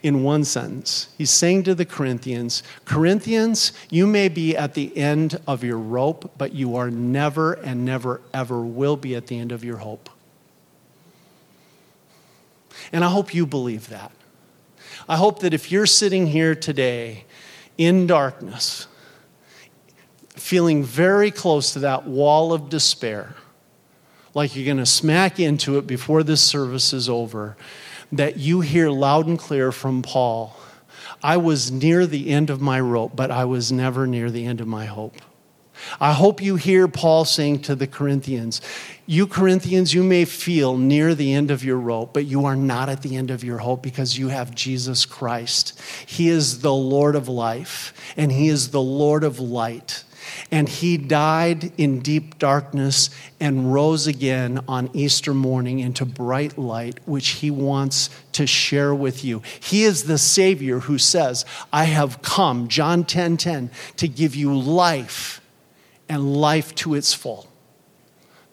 in 0.01 0.23
one 0.23 0.43
sentence. 0.43 1.09
He's 1.17 1.29
saying 1.29 1.63
to 1.63 1.75
the 1.75 1.85
Corinthians 1.85 2.63
Corinthians, 2.85 3.71
you 3.89 4.07
may 4.07 4.29
be 4.29 4.55
at 4.57 4.73
the 4.73 4.95
end 4.97 5.39
of 5.47 5.63
your 5.63 5.77
rope, 5.77 6.33
but 6.37 6.53
you 6.53 6.75
are 6.75 6.89
never 6.89 7.53
and 7.53 7.85
never 7.85 8.21
ever 8.33 8.61
will 8.61 8.97
be 8.97 9.15
at 9.15 9.27
the 9.27 9.37
end 9.37 9.51
of 9.51 9.63
your 9.63 9.77
hope. 9.77 10.09
And 12.91 13.03
I 13.03 13.09
hope 13.09 13.33
you 13.33 13.45
believe 13.45 13.89
that. 13.89 14.11
I 15.07 15.17
hope 15.17 15.39
that 15.39 15.53
if 15.53 15.71
you're 15.71 15.85
sitting 15.85 16.27
here 16.27 16.55
today 16.55 17.25
in 17.77 18.07
darkness, 18.07 18.87
feeling 20.29 20.83
very 20.83 21.31
close 21.31 21.73
to 21.73 21.79
that 21.79 22.05
wall 22.05 22.53
of 22.53 22.69
despair, 22.69 23.35
like 24.33 24.55
you're 24.55 24.65
going 24.65 24.77
to 24.77 24.85
smack 24.85 25.39
into 25.39 25.77
it 25.77 25.87
before 25.87 26.23
this 26.23 26.41
service 26.41 26.93
is 26.93 27.09
over, 27.09 27.55
that 28.11 28.37
you 28.37 28.61
hear 28.61 28.89
loud 28.89 29.27
and 29.27 29.37
clear 29.37 29.71
from 29.71 30.01
Paul 30.01 30.57
I 31.23 31.37
was 31.37 31.71
near 31.71 32.05
the 32.05 32.29
end 32.29 32.49
of 32.49 32.59
my 32.59 32.81
rope, 32.81 33.15
but 33.15 33.31
I 33.31 33.45
was 33.45 33.71
never 33.71 34.05
near 34.05 34.29
the 34.29 34.45
end 34.45 34.59
of 34.59 34.67
my 34.67 34.85
hope. 34.85 35.15
I 35.99 36.11
hope 36.13 36.41
you 36.41 36.55
hear 36.57 36.87
Paul 36.87 37.25
saying 37.25 37.59
to 37.63 37.75
the 37.75 37.87
Corinthians, 37.87 38.61
You 39.05 39.25
Corinthians, 39.25 39.93
you 39.93 40.03
may 40.03 40.25
feel 40.25 40.77
near 40.77 41.15
the 41.15 41.33
end 41.33 41.49
of 41.49 41.63
your 41.63 41.77
rope, 41.77 42.13
but 42.13 42.25
you 42.25 42.45
are 42.45 42.55
not 42.55 42.89
at 42.89 43.01
the 43.01 43.15
end 43.15 43.31
of 43.31 43.43
your 43.43 43.59
hope 43.59 43.81
because 43.81 44.17
you 44.17 44.27
have 44.27 44.53
Jesus 44.53 45.05
Christ. 45.05 45.79
He 46.05 46.29
is 46.29 46.59
the 46.59 46.73
Lord 46.73 47.15
of 47.15 47.27
life, 47.27 47.93
and 48.15 48.31
He 48.31 48.49
is 48.49 48.71
the 48.71 48.81
Lord 48.81 49.23
of 49.23 49.39
light. 49.39 50.03
And 50.51 50.69
he 50.69 50.97
died 50.97 51.71
in 51.77 51.99
deep 51.99 52.39
darkness 52.39 53.09
and 53.39 53.73
rose 53.73 54.07
again 54.07 54.63
on 54.67 54.89
Easter 54.93 55.33
morning 55.33 55.79
into 55.79 56.05
bright 56.05 56.57
light, 56.57 56.99
which 57.05 57.29
he 57.29 57.51
wants 57.51 58.09
to 58.33 58.47
share 58.47 58.93
with 58.93 59.23
you. 59.23 59.41
He 59.59 59.83
is 59.83 60.03
the 60.03 60.17
Savior 60.17 60.79
who 60.79 60.97
says, 60.97 61.45
I 61.71 61.85
have 61.85 62.21
come, 62.21 62.67
John 62.67 63.03
10 63.03 63.37
10, 63.37 63.71
to 63.97 64.07
give 64.07 64.35
you 64.35 64.57
life 64.57 65.41
and 66.09 66.35
life 66.35 66.75
to 66.75 66.95
its 66.95 67.13
full. 67.13 67.47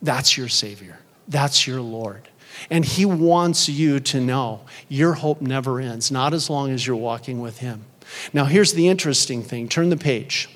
That's 0.03 0.37
your 0.37 0.49
Savior. 0.49 0.99
That's 1.29 1.67
your 1.67 1.81
Lord. 1.81 2.29
And 2.71 2.85
He 2.85 3.05
wants 3.05 3.69
you 3.69 4.01
to 4.01 4.21
know 4.21 4.63
your 4.89 5.15
hope 5.15 5.41
never 5.41 5.81
ends, 5.81 6.11
not 6.11 6.35
as 6.35 6.51
long 6.51 6.71
as 6.71 6.87
you're 6.87 6.97
walking 6.97 7.41
with 7.41 7.59
Him. 7.59 7.85
Now, 8.33 8.45
here's 8.45 8.73
the 8.73 8.89
interesting 8.89 9.43
thing 9.43 9.69
turn 9.69 9.91
the 9.91 9.97
page. 9.97 10.49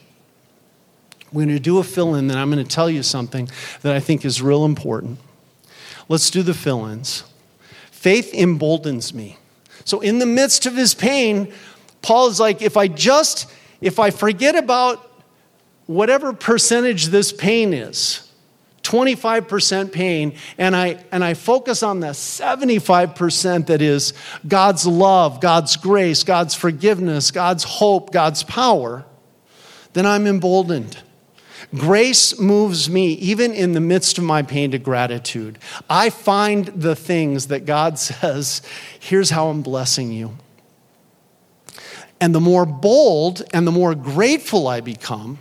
We're 1.34 1.46
going 1.46 1.56
to 1.56 1.60
do 1.60 1.78
a 1.78 1.84
fill 1.84 2.14
in, 2.14 2.28
then 2.28 2.38
I'm 2.38 2.48
going 2.48 2.64
to 2.64 2.70
tell 2.70 2.88
you 2.88 3.02
something 3.02 3.48
that 3.82 3.92
I 3.92 3.98
think 3.98 4.24
is 4.24 4.40
real 4.40 4.64
important. 4.64 5.18
Let's 6.08 6.30
do 6.30 6.42
the 6.42 6.54
fill 6.54 6.86
ins. 6.86 7.24
Faith 7.90 8.32
emboldens 8.32 9.12
me. 9.12 9.36
So, 9.84 10.00
in 10.00 10.20
the 10.20 10.26
midst 10.26 10.64
of 10.64 10.76
his 10.76 10.94
pain, 10.94 11.52
Paul 12.02 12.28
is 12.28 12.38
like, 12.38 12.62
if 12.62 12.76
I 12.76 12.86
just, 12.86 13.50
if 13.80 13.98
I 13.98 14.10
forget 14.10 14.54
about 14.54 15.24
whatever 15.86 16.32
percentage 16.32 17.06
this 17.06 17.32
pain 17.32 17.74
is, 17.74 18.30
25% 18.84 19.90
pain, 19.90 20.36
and 20.56 20.76
I, 20.76 21.04
and 21.10 21.24
I 21.24 21.34
focus 21.34 21.82
on 21.82 21.98
the 21.98 22.08
75% 22.08 23.66
that 23.66 23.82
is 23.82 24.12
God's 24.46 24.86
love, 24.86 25.40
God's 25.40 25.76
grace, 25.76 26.22
God's 26.22 26.54
forgiveness, 26.54 27.32
God's 27.32 27.64
hope, 27.64 28.12
God's 28.12 28.44
power, 28.44 29.04
then 29.94 30.06
I'm 30.06 30.28
emboldened. 30.28 30.98
Grace 31.74 32.38
moves 32.38 32.88
me, 32.88 33.12
even 33.14 33.52
in 33.52 33.72
the 33.72 33.80
midst 33.80 34.18
of 34.18 34.24
my 34.24 34.42
pain, 34.42 34.70
to 34.70 34.78
gratitude. 34.78 35.58
I 35.88 36.10
find 36.10 36.66
the 36.66 36.94
things 36.94 37.48
that 37.48 37.66
God 37.66 37.98
says, 37.98 38.62
here's 38.98 39.30
how 39.30 39.48
I'm 39.48 39.62
blessing 39.62 40.12
you. 40.12 40.36
And 42.20 42.34
the 42.34 42.40
more 42.40 42.64
bold 42.64 43.42
and 43.52 43.66
the 43.66 43.72
more 43.72 43.94
grateful 43.94 44.68
I 44.68 44.80
become, 44.80 45.38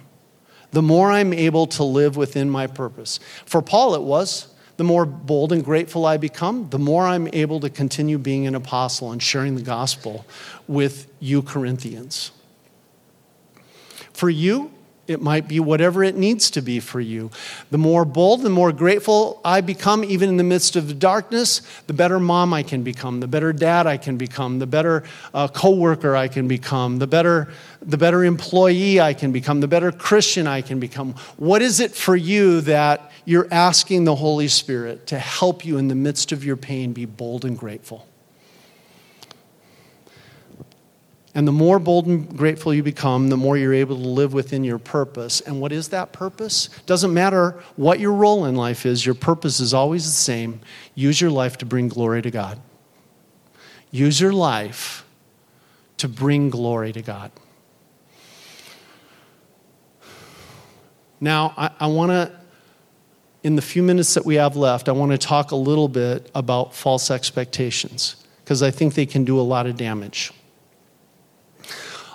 the 0.71 0.81
more 0.81 1.11
I'm 1.11 1.33
able 1.33 1.67
to 1.67 1.83
live 1.83 2.17
within 2.17 2.49
my 2.49 2.65
purpose. 2.67 3.19
For 3.45 3.61
Paul, 3.61 3.93
it 3.93 4.01
was 4.01 4.47
the 4.77 4.83
more 4.83 5.05
bold 5.05 5.51
and 5.51 5.63
grateful 5.63 6.05
I 6.05 6.17
become, 6.17 6.69
the 6.69 6.79
more 6.79 7.05
I'm 7.05 7.29
able 7.31 7.59
to 7.59 7.69
continue 7.69 8.17
being 8.17 8.47
an 8.47 8.55
apostle 8.55 9.11
and 9.11 9.21
sharing 9.21 9.55
the 9.55 9.61
gospel 9.61 10.25
with 10.67 11.07
you, 11.19 11.43
Corinthians. 11.43 12.31
For 14.13 14.31
you, 14.31 14.71
it 15.07 15.21
might 15.21 15.47
be 15.47 15.59
whatever 15.59 16.03
it 16.03 16.15
needs 16.15 16.49
to 16.51 16.61
be 16.61 16.79
for 16.79 17.01
you. 17.01 17.29
The 17.71 17.77
more 17.77 18.05
bold, 18.05 18.41
the 18.41 18.49
more 18.49 18.71
grateful 18.71 19.41
I 19.43 19.61
become, 19.61 20.03
even 20.03 20.29
in 20.29 20.37
the 20.37 20.43
midst 20.43 20.75
of 20.75 20.87
the 20.87 20.93
darkness, 20.93 21.61
the 21.87 21.93
better 21.93 22.19
mom 22.19 22.53
I 22.53 22.63
can 22.63 22.83
become, 22.83 23.19
the 23.19 23.27
better 23.27 23.51
dad 23.51 23.85
I 23.85 23.97
can 23.97 24.17
become, 24.17 24.59
the 24.59 24.67
better 24.67 25.03
uh, 25.33 25.49
coworker 25.49 26.15
I 26.15 26.29
can 26.29 26.47
become, 26.47 26.99
the 26.99 27.07
better, 27.07 27.51
the 27.81 27.97
better 27.97 28.23
employee 28.23 29.01
I 29.01 29.13
can 29.13 29.31
become, 29.33 29.59
the 29.59 29.67
better 29.67 29.91
Christian 29.91 30.47
I 30.47 30.61
can 30.61 30.79
become. 30.79 31.15
What 31.35 31.61
is 31.61 31.81
it 31.81 31.91
for 31.91 32.15
you 32.15 32.61
that 32.61 33.11
you're 33.25 33.47
asking 33.51 34.05
the 34.05 34.15
Holy 34.15 34.47
Spirit 34.47 35.07
to 35.07 35.19
help 35.19 35.65
you 35.65 35.77
in 35.77 35.89
the 35.89 35.95
midst 35.95 36.31
of 36.31 36.45
your 36.45 36.57
pain 36.57 36.93
be 36.93 37.05
bold 37.05 37.43
and 37.43 37.57
grateful? 37.57 38.07
And 41.35 41.47
the 41.47 41.51
more 41.51 41.79
bold 41.79 42.05
and 42.05 42.37
grateful 42.37 42.73
you 42.73 42.83
become, 42.83 43.29
the 43.29 43.37
more 43.37 43.57
you're 43.57 43.73
able 43.73 43.95
to 43.95 44.07
live 44.07 44.33
within 44.33 44.63
your 44.63 44.77
purpose. 44.77 45.41
And 45.41 45.59
what 45.59 45.71
is 45.71 45.89
that 45.89 46.13
purpose? 46.13 46.69
Doesn't 46.85 47.11
matter 47.11 47.63
what 47.75 47.99
your 47.99 48.13
role 48.13 48.45
in 48.45 48.55
life 48.55 48.85
is, 48.85 49.05
your 49.05 49.15
purpose 49.15 49.59
is 49.59 49.73
always 49.73 50.05
the 50.05 50.11
same. 50.11 50.61
Use 50.93 51.19
your 51.19 51.31
life 51.31 51.57
to 51.57 51.65
bring 51.65 51.87
glory 51.87 52.21
to 52.21 52.29
God. 52.29 52.59
Use 53.89 54.21
your 54.21 54.33
life 54.33 55.05
to 55.97 56.07
bring 56.07 56.49
glory 56.49 56.91
to 56.91 57.01
God. 57.01 57.31
Now, 61.19 61.53
I, 61.57 61.71
I 61.79 61.87
want 61.87 62.11
to, 62.11 62.31
in 63.43 63.55
the 63.55 63.61
few 63.61 63.81
minutes 63.81 64.13
that 64.13 64.25
we 64.25 64.35
have 64.35 64.55
left, 64.55 64.89
I 64.89 64.91
want 64.91 65.13
to 65.13 65.17
talk 65.17 65.51
a 65.51 65.55
little 65.55 65.87
bit 65.87 66.29
about 66.35 66.75
false 66.75 67.09
expectations 67.09 68.17
because 68.43 68.61
I 68.61 68.69
think 68.69 68.93
they 68.93 69.05
can 69.05 69.23
do 69.23 69.39
a 69.39 69.41
lot 69.41 69.65
of 69.65 69.77
damage. 69.77 70.31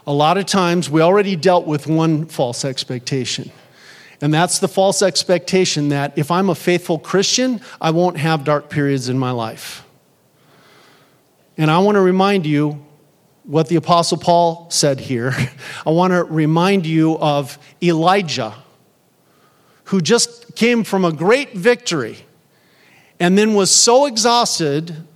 A 0.09 0.13
lot 0.13 0.39
of 0.39 0.47
times, 0.47 0.89
we 0.89 1.03
already 1.03 1.37
dealt 1.37 1.67
with 1.67 1.87
one 1.87 2.25
false 2.25 2.65
expectation. 2.65 3.53
And 4.23 4.33
that's 4.33 4.59
the 4.59 4.67
false 4.67 5.03
expectation 5.03 5.91
that 5.91 6.17
if 6.17 6.31
I'm 6.31 6.49
a 6.49 6.55
faithful 6.55 6.99
Christian, 6.99 7.61
I 7.79 7.91
won't 7.91 8.17
have 8.17 8.43
dark 8.43 8.71
periods 8.71 9.11
in 9.11 9.19
my 9.19 9.33
life. 9.33 9.85
And 11.59 11.71
I 11.71 11.81
want 11.81 11.97
to 11.97 12.01
remind 12.01 12.47
you 12.47 12.87
what 13.43 13.69
the 13.69 13.77
Apostle 13.77 14.17
Paul 14.17 14.71
said 14.71 14.99
here. 14.99 15.35
I 15.87 15.91
want 15.91 16.15
to 16.15 16.25
remind 16.25 16.87
you 16.87 17.19
of 17.19 17.59
Elijah, 17.83 18.55
who 19.85 20.01
just 20.01 20.57
came 20.57 20.85
from 20.85 21.05
a 21.05 21.13
great 21.13 21.53
victory 21.53 22.17
and 23.21 23.37
then 23.37 23.53
was 23.53 23.71
so 23.71 24.07
exhausted 24.07 25.07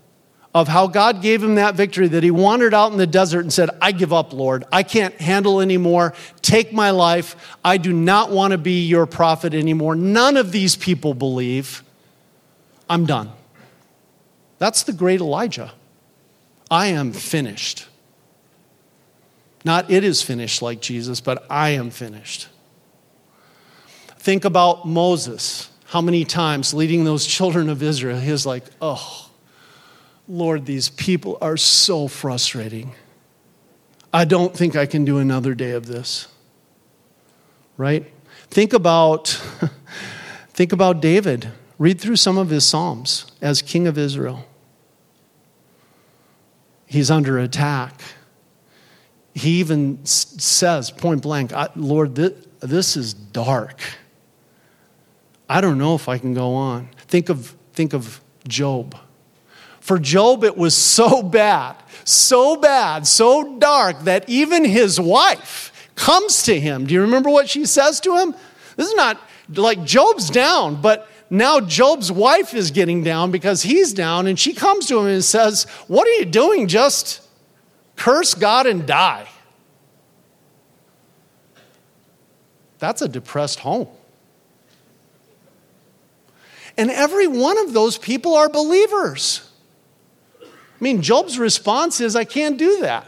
of 0.54 0.68
how 0.68 0.86
God 0.86 1.22
gave 1.22 1.42
him 1.42 1.54
that 1.54 1.74
victory 1.74 2.08
that 2.08 2.22
he 2.22 2.30
wandered 2.30 2.74
out 2.74 2.92
in 2.92 2.98
the 2.98 3.06
desert 3.06 3.40
and 3.40 3.52
said, 3.52 3.70
I 3.80 3.92
give 3.92 4.12
up, 4.12 4.32
Lord. 4.32 4.64
I 4.70 4.82
can't 4.82 5.14
handle 5.14 5.60
anymore. 5.60 6.12
Take 6.42 6.72
my 6.72 6.90
life. 6.90 7.36
I 7.64 7.78
do 7.78 7.92
not 7.92 8.30
want 8.30 8.52
to 8.52 8.58
be 8.58 8.84
your 8.86 9.06
prophet 9.06 9.54
anymore. 9.54 9.96
None 9.96 10.36
of 10.36 10.52
these 10.52 10.76
people 10.76 11.14
believe. 11.14 11.82
I'm 12.88 13.06
done. 13.06 13.30
That's 14.58 14.82
the 14.82 14.92
great 14.92 15.20
Elijah. 15.20 15.72
I 16.70 16.88
am 16.88 17.12
finished. 17.12 17.86
Not 19.64 19.90
it 19.90 20.04
is 20.04 20.22
finished 20.22 20.60
like 20.60 20.80
Jesus, 20.82 21.20
but 21.20 21.46
I 21.48 21.70
am 21.70 21.90
finished. 21.90 22.48
Think 24.18 24.44
about 24.44 24.86
Moses. 24.86 25.70
How 25.86 26.00
many 26.00 26.24
times 26.24 26.74
leading 26.74 27.04
those 27.04 27.26
children 27.26 27.68
of 27.70 27.82
Israel, 27.82 28.18
he 28.18 28.30
was 28.30 28.44
like, 28.44 28.64
oh, 28.80 29.30
Lord, 30.32 30.64
these 30.64 30.88
people 30.88 31.36
are 31.42 31.58
so 31.58 32.08
frustrating. 32.08 32.94
I 34.14 34.24
don't 34.24 34.56
think 34.56 34.74
I 34.74 34.86
can 34.86 35.04
do 35.04 35.18
another 35.18 35.54
day 35.54 35.72
of 35.72 35.84
this. 35.84 36.26
Right? 37.76 38.10
Think 38.48 38.72
about 38.72 39.28
think 40.48 40.72
about 40.72 41.02
David. 41.02 41.52
Read 41.78 42.00
through 42.00 42.16
some 42.16 42.38
of 42.38 42.48
his 42.48 42.66
psalms 42.66 43.30
as 43.42 43.60
king 43.60 43.86
of 43.86 43.98
Israel. 43.98 44.46
He's 46.86 47.10
under 47.10 47.38
attack. 47.38 48.00
He 49.34 49.60
even 49.60 50.02
says 50.06 50.90
point 50.90 51.20
blank, 51.20 51.52
Lord, 51.76 52.14
this 52.14 52.96
is 52.96 53.12
dark. 53.12 53.82
I 55.46 55.60
don't 55.60 55.76
know 55.76 55.94
if 55.94 56.08
I 56.08 56.16
can 56.16 56.32
go 56.32 56.54
on. 56.54 56.88
Think 57.06 57.28
of, 57.28 57.54
think 57.74 57.92
of 57.92 58.22
Job. 58.48 58.96
For 59.82 59.98
Job, 59.98 60.44
it 60.44 60.56
was 60.56 60.76
so 60.76 61.24
bad, 61.24 61.74
so 62.04 62.54
bad, 62.54 63.04
so 63.04 63.58
dark 63.58 63.98
that 64.04 64.28
even 64.28 64.64
his 64.64 65.00
wife 65.00 65.90
comes 65.96 66.44
to 66.44 66.58
him. 66.58 66.86
Do 66.86 66.94
you 66.94 67.00
remember 67.00 67.30
what 67.30 67.48
she 67.48 67.66
says 67.66 67.98
to 68.02 68.16
him? 68.16 68.32
This 68.76 68.86
is 68.86 68.94
not 68.94 69.20
like 69.52 69.82
Job's 69.82 70.30
down, 70.30 70.80
but 70.80 71.08
now 71.30 71.58
Job's 71.58 72.12
wife 72.12 72.54
is 72.54 72.70
getting 72.70 73.02
down 73.02 73.32
because 73.32 73.62
he's 73.62 73.92
down, 73.92 74.28
and 74.28 74.38
she 74.38 74.52
comes 74.52 74.86
to 74.86 75.00
him 75.00 75.06
and 75.06 75.24
says, 75.24 75.64
What 75.88 76.06
are 76.06 76.12
you 76.12 76.26
doing? 76.26 76.68
Just 76.68 77.20
curse 77.96 78.34
God 78.34 78.68
and 78.68 78.86
die. 78.86 79.26
That's 82.78 83.02
a 83.02 83.08
depressed 83.08 83.58
home. 83.58 83.88
And 86.78 86.88
every 86.88 87.26
one 87.26 87.58
of 87.58 87.72
those 87.72 87.98
people 87.98 88.36
are 88.36 88.48
believers. 88.48 89.48
I 90.82 90.84
mean, 90.84 91.00
Job's 91.00 91.38
response 91.38 92.00
is, 92.00 92.16
I 92.16 92.24
can't 92.24 92.58
do 92.58 92.80
that. 92.80 93.06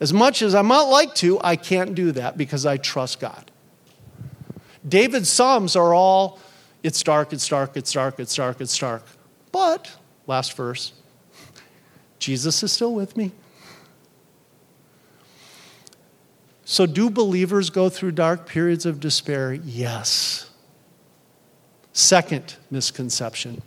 As 0.00 0.12
much 0.12 0.42
as 0.42 0.52
I 0.52 0.62
might 0.62 0.88
like 0.88 1.14
to, 1.16 1.40
I 1.44 1.54
can't 1.54 1.94
do 1.94 2.10
that 2.10 2.36
because 2.36 2.66
I 2.66 2.76
trust 2.76 3.20
God. 3.20 3.52
David's 4.86 5.28
Psalms 5.28 5.76
are 5.76 5.94
all, 5.94 6.40
it's 6.82 7.04
dark, 7.04 7.32
it's 7.32 7.46
dark, 7.46 7.76
it's 7.76 7.92
dark, 7.92 8.18
it's 8.18 8.34
dark, 8.34 8.60
it's 8.60 8.76
dark. 8.76 9.04
But, 9.52 9.96
last 10.26 10.56
verse, 10.56 10.92
Jesus 12.18 12.64
is 12.64 12.72
still 12.72 12.94
with 12.96 13.16
me. 13.16 13.30
So, 16.64 16.84
do 16.84 17.10
believers 17.10 17.70
go 17.70 17.88
through 17.88 18.10
dark 18.12 18.48
periods 18.48 18.86
of 18.86 18.98
despair? 18.98 19.52
Yes. 19.52 20.50
Second 21.92 22.56
misconception 22.72 23.62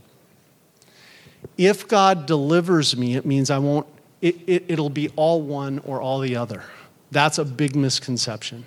if 1.57 1.87
God 1.87 2.25
delivers 2.25 2.95
me, 2.95 3.15
it 3.15 3.25
means 3.25 3.49
I 3.49 3.57
won't, 3.57 3.87
it, 4.21 4.35
it, 4.47 4.65
it'll 4.67 4.89
be 4.89 5.09
all 5.15 5.41
one 5.41 5.79
or 5.79 6.01
all 6.01 6.19
the 6.19 6.35
other. 6.35 6.63
That's 7.11 7.37
a 7.37 7.45
big 7.45 7.75
misconception. 7.75 8.65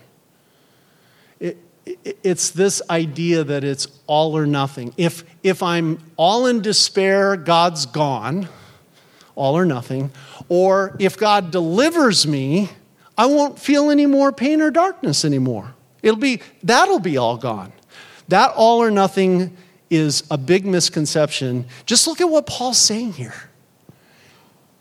It, 1.40 1.58
it, 1.84 2.18
it's 2.22 2.50
this 2.50 2.82
idea 2.88 3.44
that 3.44 3.64
it's 3.64 3.88
all 4.06 4.36
or 4.36 4.46
nothing. 4.46 4.94
If, 4.96 5.24
if 5.42 5.62
I'm 5.62 5.98
all 6.16 6.46
in 6.46 6.62
despair, 6.62 7.36
God's 7.36 7.86
gone, 7.86 8.48
all 9.34 9.56
or 9.56 9.64
nothing. 9.64 10.10
Or 10.48 10.96
if 10.98 11.16
God 11.16 11.50
delivers 11.50 12.26
me, 12.26 12.70
I 13.18 13.26
won't 13.26 13.58
feel 13.58 13.90
any 13.90 14.06
more 14.06 14.32
pain 14.32 14.60
or 14.60 14.70
darkness 14.70 15.24
anymore. 15.24 15.74
It'll 16.02 16.20
be, 16.20 16.40
that'll 16.62 17.00
be 17.00 17.16
all 17.16 17.36
gone. 17.36 17.72
That 18.28 18.52
all 18.54 18.82
or 18.82 18.90
nothing 18.90 19.56
is 19.90 20.24
a 20.30 20.38
big 20.38 20.66
misconception. 20.66 21.66
Just 21.84 22.06
look 22.06 22.20
at 22.20 22.28
what 22.28 22.46
Paul's 22.46 22.78
saying 22.78 23.14
here. 23.14 23.50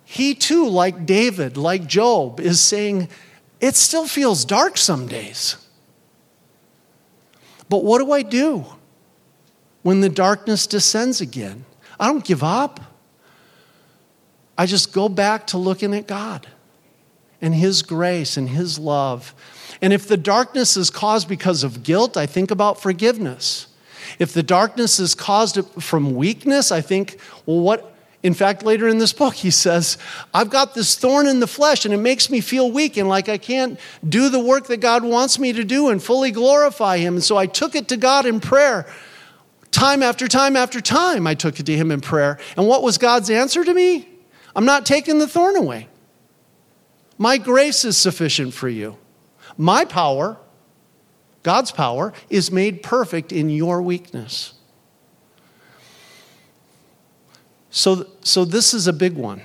He 0.04 0.36
too, 0.36 0.68
like 0.68 1.06
David, 1.06 1.58
like 1.58 1.88
Job, 1.88 2.40
is 2.40 2.60
saying, 2.62 3.10
it 3.60 3.76
still 3.76 4.08
feels 4.08 4.46
dark 4.46 4.78
some 4.78 5.08
days. 5.08 5.58
But 7.70 7.84
what 7.84 8.00
do 8.00 8.12
I 8.12 8.22
do 8.22 8.66
when 9.82 10.02
the 10.02 10.10
darkness 10.10 10.68
descends 10.68 11.22
again? 11.22 11.66
I 12.00 12.08
don't 12.08 12.24
give 12.24 12.44
up. 12.44 12.80
I 14.58 14.66
just 14.66 14.94
go 14.94 15.10
back 15.10 15.48
to 15.48 15.58
looking 15.58 15.94
at 15.94 16.08
God 16.08 16.48
and 17.42 17.54
His 17.54 17.82
grace 17.82 18.38
and 18.38 18.50
His 18.50 18.80
love. 18.80 19.34
And 19.82 19.92
if 19.92 20.08
the 20.08 20.18
darkness 20.18 20.78
is 20.78 20.90
caused 20.90 21.28
because 21.28 21.64
of 21.64 21.84
guilt, 21.84 22.16
I 22.16 22.26
think 22.26 22.52
about 22.52 22.82
forgiveness. 22.82 23.68
If 24.20 24.34
the 24.34 24.44
darkness 24.44 25.00
is 25.00 25.16
caused 25.16 25.60
from 25.82 26.16
weakness, 26.16 26.72
I 26.72 26.82
think, 26.82 27.18
well, 27.46 27.60
what? 27.60 27.92
In 28.24 28.34
fact, 28.34 28.64
later 28.64 28.88
in 28.88 28.98
this 28.98 29.14
book, 29.14 29.36
he 29.36 29.52
says, 29.52 30.00
I've 30.34 30.50
got 30.50 30.74
this 30.74 30.96
thorn 30.96 31.28
in 31.28 31.40
the 31.40 31.48
flesh 31.48 31.86
and 31.86 31.94
it 31.94 31.98
makes 31.98 32.30
me 32.30 32.42
feel 32.42 32.72
weak 32.72 32.98
and 32.98 33.08
like 33.08 33.30
I 33.30 33.38
can't 33.38 33.80
do 34.08 34.30
the 34.30 34.40
work 34.40 34.66
that 34.68 34.78
God 34.78 35.04
wants 35.04 35.38
me 35.38 35.54
to 35.54 35.64
do 35.64 35.90
and 35.90 36.02
fully 36.02 36.32
glorify 36.32 36.98
Him. 36.98 37.16
And 37.16 37.24
so 37.24 37.38
I 37.38 37.46
took 37.46 37.76
it 37.76 37.88
to 37.90 37.98
God 37.98 38.26
in 38.26 38.40
prayer. 38.40 38.88
Time 39.70 40.02
after 40.02 40.28
time 40.28 40.56
after 40.56 40.82
time, 40.82 41.28
I 41.28 41.36
took 41.36 41.60
it 41.60 41.68
to 41.68 41.76
Him 41.76 41.92
in 41.92 42.02
prayer. 42.02 42.40
And 42.58 42.68
what 42.68 42.82
was 42.82 42.98
God's 42.98 43.30
answer 43.30 43.64
to 43.64 43.74
me? 43.74 44.10
I'm 44.56 44.66
not 44.66 44.86
taking 44.88 45.20
the 45.20 45.28
thorn 45.28 45.56
away. 45.56 45.88
My 47.18 47.38
grace 47.38 47.86
is 47.86 47.96
sufficient 47.96 48.54
for 48.54 48.70
you. 48.70 48.98
My 49.58 49.86
power 49.86 50.38
God's 51.46 51.72
power 51.72 52.12
is 52.28 52.52
made 52.52 52.82
perfect 52.82 53.32
in 53.32 53.52
your 53.52 53.80
weakness. 53.80 54.56
So, 57.70 58.08
so 58.22 58.46
this 58.46 58.74
is 58.74 58.88
a 58.88 58.94
big 58.94 59.14
one. 59.14 59.44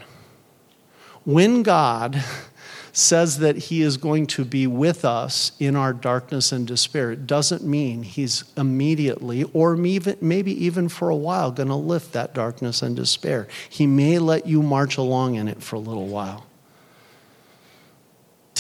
When 1.27 1.63
God 1.63 2.25
says 2.95 3.41
that 3.41 3.57
He 3.59 3.83
is 3.83 3.99
going 3.99 4.29
to 4.29 4.47
be 4.47 4.67
with 4.67 5.05
us 5.05 5.53
in 5.61 5.77
our 5.77 5.93
darkness 5.93 6.53
and 6.53 6.67
despair, 6.67 7.13
it 7.13 7.27
doesn't 7.27 7.65
mean 7.65 8.03
He's 8.03 8.45
immediately 8.57 9.43
or 9.53 9.77
maybe 9.77 10.65
even 10.65 10.89
for 10.89 11.11
a 11.11 11.17
while 11.17 11.53
going 11.53 11.69
to 11.69 11.75
lift 11.75 12.15
that 12.15 12.33
darkness 12.33 12.81
and 12.81 12.97
despair. 12.97 13.47
He 13.69 13.87
may 13.87 14.19
let 14.19 14.47
you 14.47 14.63
march 14.63 14.97
along 14.97 15.35
in 15.35 15.49
it 15.49 15.63
for 15.63 15.77
a 15.77 15.81
little 15.81 16.09
while 16.09 16.47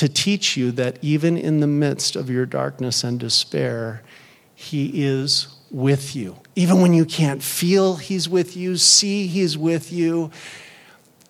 to 0.00 0.08
teach 0.08 0.56
you 0.56 0.72
that 0.72 0.98
even 1.02 1.36
in 1.36 1.60
the 1.60 1.66
midst 1.66 2.16
of 2.16 2.30
your 2.30 2.46
darkness 2.46 3.04
and 3.04 3.20
despair, 3.20 4.02
He 4.54 5.04
is 5.04 5.48
with 5.70 6.16
you. 6.16 6.38
Even 6.56 6.80
when 6.80 6.94
you 6.94 7.04
can't 7.04 7.42
feel 7.42 7.96
He's 7.96 8.26
with 8.26 8.56
you, 8.56 8.78
see 8.78 9.26
He's 9.26 9.58
with 9.58 9.92
you, 9.92 10.30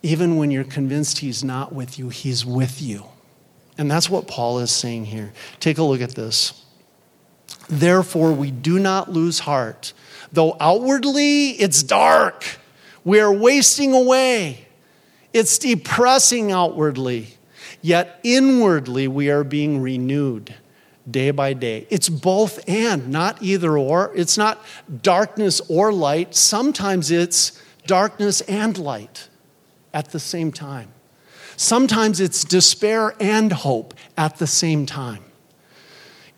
Even 0.01 0.37
when 0.37 0.51
you're 0.51 0.63
convinced 0.63 1.17
He's 1.17 1.43
not 1.43 1.73
with 1.73 1.99
you, 1.99 2.07
He's 2.07 2.45
with 2.45 2.81
you. 2.81 3.03
And 3.77 3.91
that's 3.91 4.09
what 4.09 4.25
Paul 4.25 4.59
is 4.59 4.71
saying 4.71 5.03
here. 5.03 5.33
Take 5.59 5.77
a 5.77 5.83
look 5.83 5.99
at 5.99 6.15
this. 6.15 6.63
Therefore, 7.67 8.31
we 8.31 8.51
do 8.51 8.79
not 8.79 9.11
lose 9.11 9.39
heart. 9.39 9.91
Though 10.31 10.55
outwardly 10.61 11.49
it's 11.49 11.83
dark, 11.83 12.45
we 13.03 13.19
are 13.19 13.33
wasting 13.33 13.93
away. 13.93 14.65
It's 15.33 15.59
depressing 15.59 16.53
outwardly, 16.53 17.37
yet 17.81 18.19
inwardly 18.23 19.07
we 19.07 19.29
are 19.29 19.43
being 19.43 19.81
renewed 19.81 20.55
day 21.09 21.31
by 21.31 21.53
day. 21.53 21.87
It's 21.89 22.09
both 22.09 22.67
and, 22.69 23.09
not 23.09 23.41
either 23.41 23.77
or. 23.77 24.11
It's 24.15 24.37
not 24.37 24.63
darkness 25.01 25.61
or 25.67 25.91
light. 25.91 26.35
Sometimes 26.35 27.11
it's 27.11 27.61
darkness 27.87 28.41
and 28.41 28.77
light 28.77 29.27
at 29.93 30.11
the 30.11 30.19
same 30.19 30.51
time. 30.51 30.91
Sometimes 31.57 32.19
it's 32.19 32.43
despair 32.43 33.15
and 33.19 33.51
hope 33.51 33.93
at 34.17 34.37
the 34.37 34.47
same 34.47 34.85
time. 34.85 35.23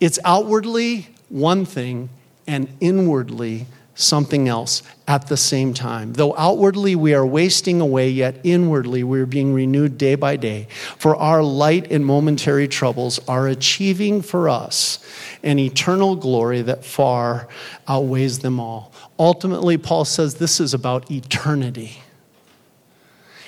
It's 0.00 0.18
outwardly 0.24 1.08
one 1.28 1.64
thing 1.64 2.10
and 2.46 2.68
inwardly 2.80 3.66
something 3.94 4.48
else 4.48 4.82
at 5.06 5.28
the 5.28 5.36
same 5.36 5.72
time. 5.72 6.12
Though 6.14 6.34
outwardly 6.36 6.96
we 6.96 7.14
are 7.14 7.26
wasting 7.26 7.80
away, 7.80 8.08
yet 8.10 8.40
inwardly 8.42 9.04
we 9.04 9.20
are 9.20 9.26
being 9.26 9.54
renewed 9.54 9.98
day 9.98 10.14
by 10.14 10.36
day. 10.36 10.66
For 10.98 11.14
our 11.16 11.42
light 11.42 11.90
and 11.92 12.04
momentary 12.04 12.66
troubles 12.66 13.20
are 13.28 13.46
achieving 13.46 14.22
for 14.22 14.48
us 14.48 14.98
an 15.42 15.58
eternal 15.58 16.16
glory 16.16 16.62
that 16.62 16.84
far 16.84 17.48
outweighs 17.86 18.40
them 18.40 18.58
all. 18.58 18.92
Ultimately, 19.18 19.78
Paul 19.78 20.04
says 20.04 20.36
this 20.36 20.58
is 20.58 20.74
about 20.74 21.10
eternity. 21.10 21.98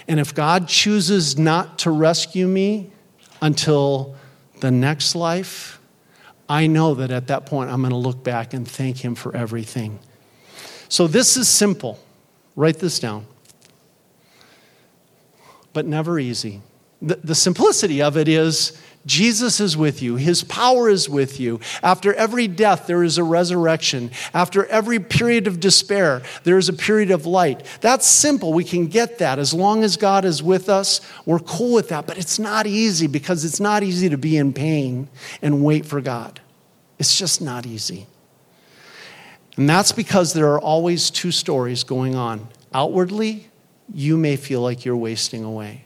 And 0.08 0.20
if 0.20 0.34
God 0.34 0.68
chooses 0.68 1.36
not 1.36 1.80
to 1.80 1.90
rescue 1.90 2.46
me 2.46 2.90
until 3.42 4.14
the 4.60 4.70
next 4.70 5.16
life, 5.16 5.80
I 6.48 6.68
know 6.68 6.94
that 6.94 7.10
at 7.10 7.26
that 7.26 7.46
point 7.46 7.70
I'm 7.70 7.80
going 7.80 7.90
to 7.90 7.96
look 7.96 8.22
back 8.22 8.54
and 8.54 8.68
thank 8.68 9.04
Him 9.04 9.16
for 9.16 9.34
everything. 9.34 9.98
So 10.88 11.06
this 11.06 11.36
is 11.36 11.48
simple. 11.48 11.98
Write 12.54 12.78
this 12.78 12.98
down. 12.98 13.26
But 15.72 15.86
never 15.86 16.18
easy. 16.18 16.62
The, 17.02 17.16
the 17.16 17.34
simplicity 17.34 18.00
of 18.00 18.16
it 18.16 18.28
is 18.28 18.80
Jesus 19.06 19.60
is 19.60 19.76
with 19.76 20.02
you. 20.02 20.16
His 20.16 20.42
power 20.42 20.88
is 20.88 21.08
with 21.08 21.38
you. 21.38 21.60
After 21.82 22.12
every 22.14 22.48
death, 22.48 22.88
there 22.88 23.04
is 23.04 23.18
a 23.18 23.24
resurrection. 23.24 24.10
After 24.34 24.66
every 24.66 24.98
period 24.98 25.46
of 25.46 25.60
despair, 25.60 26.22
there 26.42 26.58
is 26.58 26.68
a 26.68 26.72
period 26.72 27.12
of 27.12 27.24
light. 27.24 27.64
That's 27.80 28.06
simple. 28.06 28.52
We 28.52 28.64
can 28.64 28.88
get 28.88 29.18
that. 29.18 29.38
As 29.38 29.54
long 29.54 29.84
as 29.84 29.96
God 29.96 30.24
is 30.24 30.42
with 30.42 30.68
us, 30.68 31.00
we're 31.24 31.38
cool 31.38 31.72
with 31.72 31.90
that. 31.90 32.06
But 32.06 32.18
it's 32.18 32.40
not 32.40 32.66
easy 32.66 33.06
because 33.06 33.44
it's 33.44 33.60
not 33.60 33.84
easy 33.84 34.08
to 34.08 34.18
be 34.18 34.36
in 34.36 34.52
pain 34.52 35.08
and 35.40 35.64
wait 35.64 35.86
for 35.86 36.00
God. 36.00 36.40
It's 36.98 37.16
just 37.16 37.40
not 37.40 37.64
easy. 37.64 38.06
And 39.56 39.68
that's 39.68 39.92
because 39.92 40.32
there 40.32 40.52
are 40.52 40.60
always 40.60 41.10
two 41.10 41.30
stories 41.30 41.82
going 41.82 42.14
on. 42.14 42.48
Outwardly, 42.74 43.48
you 43.92 44.16
may 44.16 44.36
feel 44.36 44.60
like 44.60 44.84
you're 44.84 44.96
wasting 44.96 45.44
away. 45.44 45.84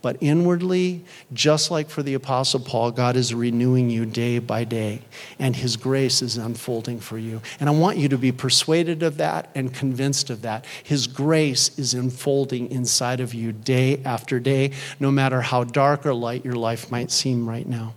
But 0.00 0.16
inwardly, 0.20 1.04
just 1.32 1.70
like 1.70 1.88
for 1.88 2.02
the 2.02 2.14
Apostle 2.14 2.58
Paul, 2.58 2.90
God 2.90 3.14
is 3.14 3.32
renewing 3.32 3.88
you 3.88 4.04
day 4.04 4.40
by 4.40 4.64
day, 4.64 5.02
and 5.38 5.54
His 5.54 5.76
grace 5.76 6.22
is 6.22 6.36
unfolding 6.36 6.98
for 6.98 7.16
you. 7.18 7.40
And 7.60 7.68
I 7.68 7.72
want 7.72 7.98
you 7.98 8.08
to 8.08 8.18
be 8.18 8.32
persuaded 8.32 9.04
of 9.04 9.18
that 9.18 9.48
and 9.54 9.72
convinced 9.72 10.28
of 10.28 10.42
that. 10.42 10.66
His 10.82 11.06
grace 11.06 11.78
is 11.78 11.94
unfolding 11.94 12.72
inside 12.72 13.20
of 13.20 13.32
you 13.32 13.52
day 13.52 14.02
after 14.04 14.40
day, 14.40 14.72
no 14.98 15.12
matter 15.12 15.40
how 15.40 15.62
dark 15.62 16.04
or 16.04 16.14
light 16.14 16.44
your 16.44 16.56
life 16.56 16.90
might 16.90 17.12
seem 17.12 17.48
right 17.48 17.68
now. 17.68 17.94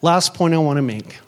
Last 0.00 0.32
point 0.32 0.54
I 0.54 0.58
want 0.58 0.78
to 0.78 0.82
make 0.82 1.18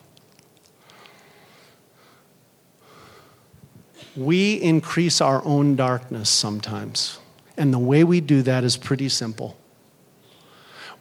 we 4.16 4.54
increase 4.54 5.20
our 5.20 5.44
own 5.44 5.76
darkness 5.76 6.28
sometimes. 6.28 7.18
And 7.56 7.72
the 7.72 7.78
way 7.78 8.04
we 8.04 8.20
do 8.20 8.42
that 8.42 8.64
is 8.64 8.76
pretty 8.76 9.08
simple. 9.08 9.56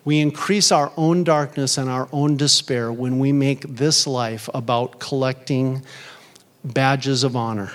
We 0.06 0.20
increase 0.20 0.72
our 0.72 0.92
own 0.98 1.24
darkness 1.24 1.78
and 1.78 1.90
our 1.90 2.08
own 2.12 2.38
despair 2.38 2.92
when 2.92 3.20
we 3.20 3.32
make 3.32 3.62
this 3.62 4.08
life 4.08 4.50
about 4.54 5.00
collecting 5.00 5.84
badges 6.64 7.24
of 7.24 7.36
honor. 7.36 7.72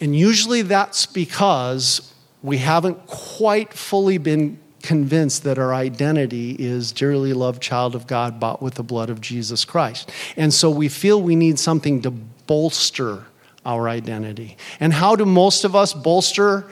And 0.00 0.14
usually 0.16 0.62
that's 0.62 1.06
because 1.06 2.12
we 2.42 2.58
haven't 2.58 3.06
quite 3.06 3.72
fully 3.72 4.18
been 4.18 4.58
convinced 4.82 5.42
that 5.42 5.58
our 5.58 5.74
identity 5.74 6.52
is 6.52 6.92
dearly 6.92 7.32
loved 7.32 7.60
child 7.60 7.94
of 7.94 8.06
God 8.06 8.38
bought 8.38 8.62
with 8.62 8.74
the 8.74 8.84
blood 8.84 9.10
of 9.10 9.20
Jesus 9.20 9.64
Christ. 9.64 10.12
And 10.36 10.54
so 10.54 10.70
we 10.70 10.88
feel 10.88 11.20
we 11.20 11.34
need 11.34 11.58
something 11.58 12.02
to 12.02 12.14
bolster 12.46 13.24
our 13.64 13.88
identity. 13.88 14.56
And 14.78 14.92
how 14.92 15.16
do 15.16 15.26
most 15.26 15.64
of 15.64 15.74
us 15.74 15.92
bolster 15.92 16.70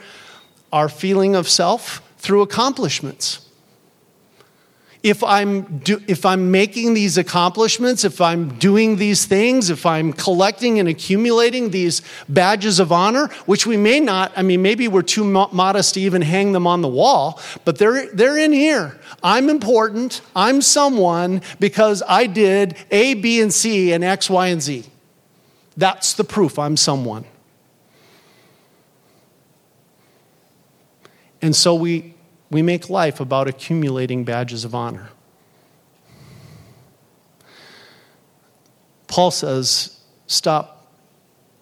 our 0.71 0.89
feeling 0.89 1.35
of 1.35 1.47
self? 1.47 2.01
Through 2.17 2.41
accomplishments. 2.41 3.47
If 5.03 5.23
I'm, 5.23 5.77
do, 5.79 6.01
if 6.07 6.25
I'm 6.25 6.49
making 6.49 6.95
these 6.95 7.19
accomplishments, 7.19 8.03
if 8.03 8.19
I'm 8.19 8.57
doing 8.57 8.95
these 8.95 9.25
things, 9.25 9.69
if 9.69 9.85
I'm 9.85 10.11
collecting 10.11 10.79
and 10.79 10.89
accumulating 10.89 11.69
these 11.69 12.01
badges 12.27 12.79
of 12.79 12.91
honor, 12.91 13.27
which 13.45 13.67
we 13.67 13.77
may 13.77 13.99
not, 13.99 14.31
I 14.35 14.41
mean, 14.41 14.63
maybe 14.63 14.87
we're 14.87 15.03
too 15.03 15.23
modest 15.23 15.93
to 15.93 16.01
even 16.01 16.23
hang 16.23 16.53
them 16.53 16.65
on 16.65 16.81
the 16.81 16.87
wall, 16.87 17.39
but 17.65 17.77
they're, 17.77 18.11
they're 18.15 18.39
in 18.39 18.51
here. 18.51 18.99
I'm 19.21 19.47
important. 19.47 20.21
I'm 20.35 20.63
someone 20.63 21.43
because 21.59 22.01
I 22.07 22.25
did 22.25 22.75
A, 22.89 23.13
B, 23.13 23.39
and 23.41 23.53
C, 23.53 23.93
and 23.93 24.03
X, 24.03 24.27
Y, 24.27 24.47
and 24.47 24.59
Z. 24.59 24.85
That's 25.77 26.13
the 26.13 26.23
proof 26.23 26.57
I'm 26.57 26.77
someone. 26.77 27.25
And 31.41 31.55
so 31.55 31.75
we, 31.75 32.15
we 32.49 32.61
make 32.61 32.89
life 32.89 33.19
about 33.19 33.47
accumulating 33.47 34.23
badges 34.23 34.63
of 34.65 34.73
honor. 34.73 35.09
Paul 39.07 39.31
says, 39.31 39.99
stop, 40.27 40.91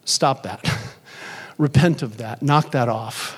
stop 0.06 0.44
that. 0.44 0.66
Repent 1.58 2.02
of 2.02 2.18
that. 2.18 2.42
Knock 2.42 2.72
that 2.72 2.90
off. 2.90 3.38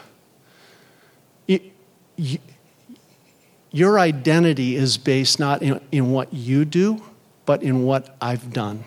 your 3.71 3.99
identity 3.99 4.75
is 4.75 4.97
based 4.97 5.37
not 5.39 5.61
in, 5.61 5.81
in 5.91 6.11
what 6.11 6.33
you 6.33 6.63
do, 6.63 7.03
but 7.45 7.61
in 7.61 7.83
what 7.83 8.15
I've 8.21 8.53
done 8.53 8.85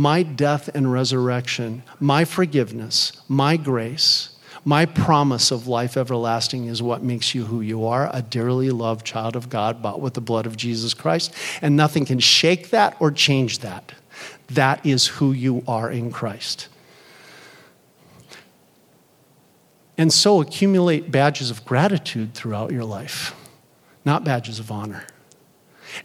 my 0.00 0.22
death 0.22 0.70
and 0.74 0.90
resurrection, 0.90 1.82
my 1.98 2.24
forgiveness, 2.24 3.12
my 3.28 3.54
grace, 3.54 4.30
my 4.64 4.86
promise 4.86 5.50
of 5.50 5.66
life 5.66 5.94
everlasting 5.94 6.64
is 6.64 6.82
what 6.82 7.02
makes 7.02 7.34
you 7.34 7.44
who 7.44 7.60
you 7.60 7.84
are 7.84 8.08
a 8.14 8.22
dearly 8.22 8.70
loved 8.70 9.04
child 9.04 9.36
of 9.36 9.50
God, 9.50 9.82
bought 9.82 10.00
with 10.00 10.14
the 10.14 10.22
blood 10.22 10.46
of 10.46 10.56
Jesus 10.56 10.94
Christ. 10.94 11.34
And 11.60 11.76
nothing 11.76 12.06
can 12.06 12.18
shake 12.18 12.70
that 12.70 12.96
or 12.98 13.10
change 13.10 13.58
that. 13.58 13.92
That 14.48 14.86
is 14.86 15.06
who 15.06 15.32
you 15.32 15.62
are 15.68 15.90
in 15.90 16.10
Christ. 16.10 16.68
And 19.98 20.10
so 20.10 20.40
accumulate 20.40 21.10
badges 21.10 21.50
of 21.50 21.66
gratitude 21.66 22.32
throughout 22.32 22.72
your 22.72 22.84
life, 22.84 23.34
not 24.06 24.24
badges 24.24 24.58
of 24.58 24.72
honor. 24.72 25.04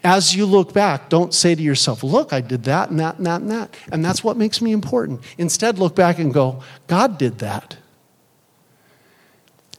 As 0.04 0.36
you 0.36 0.46
look 0.46 0.74
back, 0.74 1.10
don't 1.10 1.34
say 1.34 1.56
to 1.56 1.62
yourself, 1.62 2.04
Look, 2.04 2.34
I 2.34 2.42
did 2.42 2.64
that 2.64 2.90
and 2.90 3.00
that 3.00 3.18
and 3.18 3.26
that 3.26 3.42
and 3.42 3.52
that. 3.52 3.76
And 3.92 4.04
that's 4.04 4.24
what 4.24 4.38
makes 4.38 4.62
me 4.62 4.72
important. 4.72 5.22
Instead, 5.38 5.80
look 5.80 5.96
back 5.96 6.20
and 6.20 6.34
go, 6.34 6.62
God 6.88 7.18
did 7.18 7.40
that. 7.40 7.78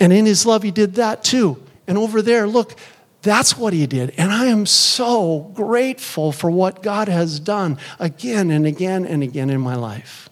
And 0.01 0.13
in 0.13 0.27
His 0.27 0.47
love, 0.47 0.63
He 0.63 0.71
did 0.71 0.95
that 0.95 1.25
too. 1.25 1.63
And 1.87 1.97
over 1.97 2.23
there, 2.23 2.47
look, 2.47 2.79
that's 3.23 3.57
what 3.57 3.73
He 3.73 3.87
did. 3.87 4.15
And 4.17 4.31
I 4.31 4.47
am 4.47 4.67
so 4.67 5.51
grateful 5.55 6.33
for 6.33 6.51
what 6.51 6.83
God 6.83 7.09
has 7.09 7.41
done 7.41 7.79
again 7.99 8.51
and 8.51 8.67
again 8.67 9.05
and 9.05 9.23
again 9.23 9.51
in 9.51 9.61
my 9.61 9.75
life 9.75 10.29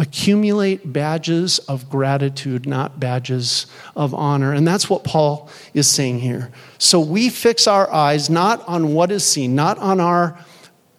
accumulate 0.00 0.94
badges 0.94 1.58
of 1.60 1.90
gratitude, 1.90 2.66
not 2.66 2.98
badges 2.98 3.66
of 3.94 4.14
honor. 4.14 4.54
And 4.54 4.66
that's 4.66 4.88
what 4.88 5.04
Paul 5.04 5.50
is 5.74 5.86
saying 5.86 6.20
here. 6.20 6.50
So 6.78 6.98
we 6.98 7.28
fix 7.28 7.66
our 7.66 7.92
eyes 7.92 8.30
not 8.30 8.66
on 8.66 8.94
what 8.94 9.12
is 9.12 9.26
seen, 9.26 9.54
not 9.54 9.76
on 9.76 10.00
our 10.00 10.42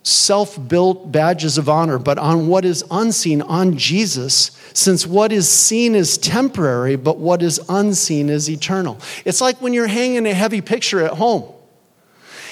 self 0.03 0.67
built 0.67 1.11
badges 1.11 1.57
of 1.57 1.67
honor, 1.67 1.97
but 1.97 2.19
on 2.19 2.47
what 2.47 2.63
is 2.63 2.83
unseen, 2.91 3.41
on 3.41 3.75
Jesus, 3.75 4.51
since 4.73 5.07
what 5.07 5.31
is 5.31 5.49
seen 5.49 5.95
is 5.95 6.19
temporary, 6.19 6.95
but 6.95 7.17
what 7.17 7.41
is 7.41 7.59
unseen 7.69 8.29
is 8.29 8.47
eternal. 8.51 8.99
It's 9.25 9.41
like 9.41 9.59
when 9.61 9.73
you're 9.73 9.87
hanging 9.87 10.27
a 10.27 10.33
heavy 10.33 10.61
picture 10.61 11.03
at 11.03 11.13
home. 11.13 11.51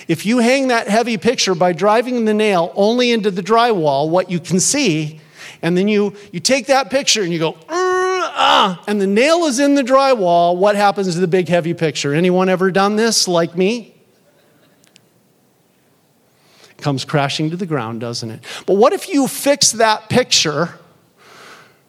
If 0.08 0.26
you 0.26 0.40
hang 0.40 0.70
that 0.70 0.88
heavy 0.88 1.18
picture 1.20 1.54
by 1.54 1.74
driving 1.74 2.26
the 2.26 2.34
nail 2.34 2.74
only 2.76 3.12
into 3.12 3.30
the 3.30 3.44
drywall, 3.44 4.10
what 4.10 4.32
you 4.32 4.40
can 4.40 4.60
see 4.60 5.22
and 5.62 5.78
then 5.78 5.88
you, 5.88 6.16
you 6.32 6.40
take 6.40 6.68
that 6.68 6.90
picture 6.90 7.22
and 7.22 7.34
you 7.34 7.40
go, 7.40 7.58
ah, 7.68 8.84
and 8.88 9.02
the 9.02 9.08
nail 9.08 9.46
is 9.46 9.60
in 9.60 9.76
the 9.76 9.84
drywall, 9.84 10.56
what 10.56 10.76
happens 10.76 11.14
to 11.14 11.20
the 11.20 11.28
big 11.28 11.48
heavy 11.48 11.74
picture? 11.74 12.14
Anyone 12.14 12.50
ever 12.50 12.72
done 12.72 12.96
this 12.96 13.28
like 13.28 13.56
me? 13.58 13.96
Comes 16.78 17.04
crashing 17.04 17.50
to 17.50 17.58
the 17.58 17.66
ground, 17.66 18.00
doesn't 18.00 18.30
it? 18.30 18.44
But 18.66 18.76
what 18.76 18.94
if 18.94 19.10
you 19.10 19.28
fix 19.28 19.74
that 19.74 20.10
picture, 20.10 20.80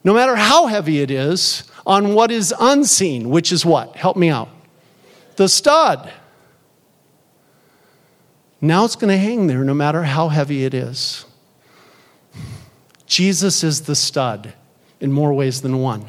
no 0.03 0.13
matter 0.13 0.35
how 0.35 0.67
heavy 0.67 1.01
it 1.01 1.11
is, 1.11 1.63
on 1.87 2.15
what 2.15 2.31
is 2.31 2.53
unseen, 2.59 3.31
which 3.31 3.53
is 3.53 3.65
what? 3.65 3.97
Help 3.97 4.17
me 4.17 4.29
out. 4.29 4.49
The 5.37 5.49
stud. 5.49 6.13
Now 8.61 8.85
it's 8.85 8.97
going 8.97 9.11
to 9.11 9.17
hang 9.17 9.47
there 9.47 9.65
no 9.65 9.75
matter 9.75 10.03
how 10.03 10.29
heavy 10.29 10.65
it 10.65 10.75
is. 10.75 11.25
Jesus 13.11 13.65
is 13.65 13.83
the 13.83 13.97
stud 13.97 14.55
in 15.01 15.11
more 15.11 15.35
ways 15.35 15.63
than 15.63 15.81
one. 15.81 16.09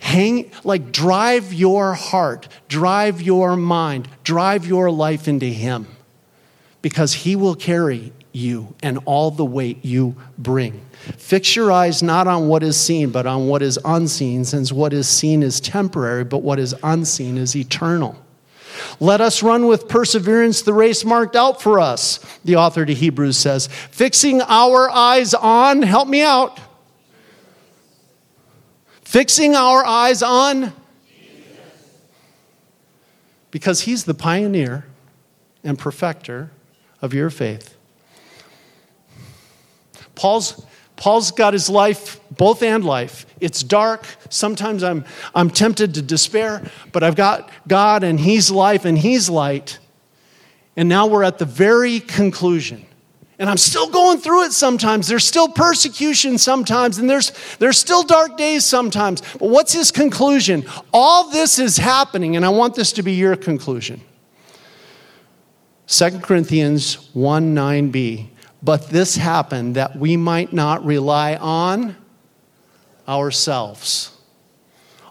Hang, 0.00 0.50
like, 0.64 0.92
drive 0.92 1.52
your 1.52 1.92
heart, 1.92 2.48
drive 2.68 3.20
your 3.20 3.54
mind, 3.54 4.08
drive 4.24 4.66
your 4.66 4.90
life 4.90 5.28
into 5.28 5.44
Him 5.44 5.88
because 6.80 7.12
He 7.12 7.36
will 7.36 7.54
carry 7.54 8.14
you 8.32 8.74
and 8.82 8.98
all 9.04 9.30
the 9.30 9.44
weight 9.44 9.84
you 9.84 10.16
bring. 10.38 10.80
Fix 11.18 11.54
your 11.54 11.70
eyes 11.70 12.02
not 12.02 12.26
on 12.26 12.48
what 12.48 12.62
is 12.62 12.80
seen, 12.80 13.10
but 13.10 13.26
on 13.26 13.46
what 13.46 13.60
is 13.60 13.78
unseen, 13.84 14.46
since 14.46 14.72
what 14.72 14.94
is 14.94 15.06
seen 15.06 15.42
is 15.42 15.60
temporary, 15.60 16.24
but 16.24 16.38
what 16.38 16.58
is 16.58 16.74
unseen 16.82 17.36
is 17.36 17.54
eternal. 17.54 18.16
Let 19.00 19.20
us 19.20 19.42
run 19.42 19.66
with 19.66 19.88
perseverance 19.88 20.62
the 20.62 20.72
race 20.72 21.04
marked 21.04 21.36
out 21.36 21.60
for 21.60 21.80
us, 21.80 22.18
the 22.44 22.56
author 22.56 22.84
to 22.84 22.94
Hebrews 22.94 23.36
says. 23.36 23.66
Fixing 23.66 24.40
our 24.42 24.90
eyes 24.90 25.34
on, 25.34 25.82
help 25.82 26.08
me 26.08 26.22
out. 26.22 26.58
Fixing 29.02 29.54
our 29.54 29.84
eyes 29.84 30.22
on, 30.22 30.72
because 33.50 33.82
he's 33.82 34.04
the 34.04 34.14
pioneer 34.14 34.86
and 35.62 35.78
perfecter 35.78 36.50
of 37.02 37.12
your 37.12 37.28
faith. 37.28 37.76
Paul's 40.14 40.64
Paul's 40.96 41.30
got 41.30 41.52
his 41.52 41.68
life, 41.68 42.20
both 42.30 42.62
and 42.62 42.84
life. 42.84 43.26
It's 43.40 43.62
dark. 43.62 44.06
Sometimes 44.28 44.82
I'm, 44.82 45.04
I'm 45.34 45.50
tempted 45.50 45.94
to 45.94 46.02
despair, 46.02 46.62
but 46.92 47.02
I've 47.02 47.16
got 47.16 47.50
God 47.66 48.04
and 48.04 48.20
He's 48.20 48.50
life 48.50 48.84
and 48.84 48.96
He's 48.96 49.28
light. 49.28 49.78
And 50.76 50.88
now 50.88 51.06
we're 51.06 51.24
at 51.24 51.38
the 51.38 51.44
very 51.44 52.00
conclusion. 52.00 52.86
And 53.38 53.50
I'm 53.50 53.56
still 53.56 53.88
going 53.88 54.18
through 54.18 54.44
it 54.44 54.52
sometimes. 54.52 55.08
There's 55.08 55.26
still 55.26 55.48
persecution 55.48 56.38
sometimes, 56.38 56.98
and 56.98 57.10
there's, 57.10 57.32
there's 57.56 57.76
still 57.76 58.04
dark 58.04 58.36
days 58.36 58.64
sometimes. 58.64 59.20
But 59.20 59.48
what's 59.48 59.72
his 59.72 59.90
conclusion? 59.90 60.64
All 60.92 61.28
this 61.30 61.58
is 61.58 61.78
happening, 61.78 62.36
and 62.36 62.44
I 62.44 62.50
want 62.50 62.76
this 62.76 62.92
to 62.92 63.02
be 63.02 63.14
your 63.14 63.34
conclusion. 63.34 64.00
2 65.88 66.20
Corinthians 66.20 67.08
1 67.14 67.54
9b. 67.54 68.28
But 68.62 68.88
this 68.88 69.16
happened 69.16 69.74
that 69.74 69.96
we 69.96 70.16
might 70.16 70.52
not 70.52 70.84
rely 70.84 71.34
on 71.36 71.96
ourselves, 73.08 74.16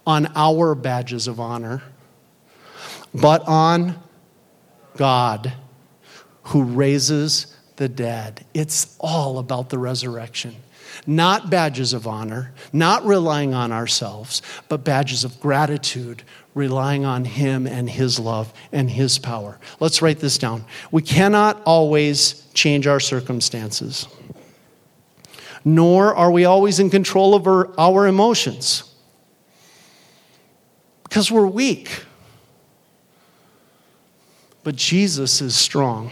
on 0.07 0.31
our 0.35 0.73
badges 0.73 1.27
of 1.27 1.39
honor, 1.39 1.83
but 3.13 3.45
on 3.47 4.01
God 4.95 5.53
who 6.43 6.63
raises 6.63 7.57
the 7.75 7.89
dead. 7.89 8.45
It's 8.53 8.95
all 8.99 9.37
about 9.39 9.69
the 9.69 9.77
resurrection. 9.77 10.55
Not 11.07 11.49
badges 11.49 11.93
of 11.93 12.07
honor, 12.07 12.53
not 12.71 13.05
relying 13.05 13.53
on 13.53 13.71
ourselves, 13.71 14.41
but 14.69 14.83
badges 14.83 15.23
of 15.23 15.39
gratitude, 15.39 16.23
relying 16.53 17.05
on 17.05 17.25
Him 17.25 17.65
and 17.65 17.89
His 17.89 18.19
love 18.19 18.53
and 18.71 18.89
His 18.89 19.17
power. 19.17 19.59
Let's 19.79 20.01
write 20.01 20.19
this 20.19 20.37
down. 20.37 20.65
We 20.91 21.01
cannot 21.01 21.61
always 21.65 22.45
change 22.53 22.87
our 22.87 22.99
circumstances, 22.99 24.07
nor 25.63 26.13
are 26.13 26.31
we 26.31 26.45
always 26.45 26.79
in 26.79 26.89
control 26.89 27.35
of 27.35 27.47
our, 27.47 28.07
emotions 28.07 28.93
because 31.03 31.31
we're 31.31 31.47
weak. 31.47 32.05
But 34.63 34.75
Jesus 34.75 35.41
is 35.41 35.55
strong. 35.55 36.11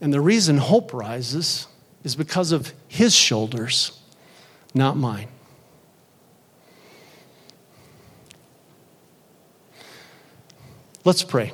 And 0.00 0.12
the 0.12 0.20
reason 0.20 0.58
hope 0.58 0.92
rises 0.92 1.68
is 2.04 2.16
because 2.16 2.52
of 2.52 2.72
his 2.88 3.14
shoulders, 3.14 3.98
not 4.74 4.96
mine. 4.96 5.28
Let's 11.04 11.24
pray. 11.24 11.52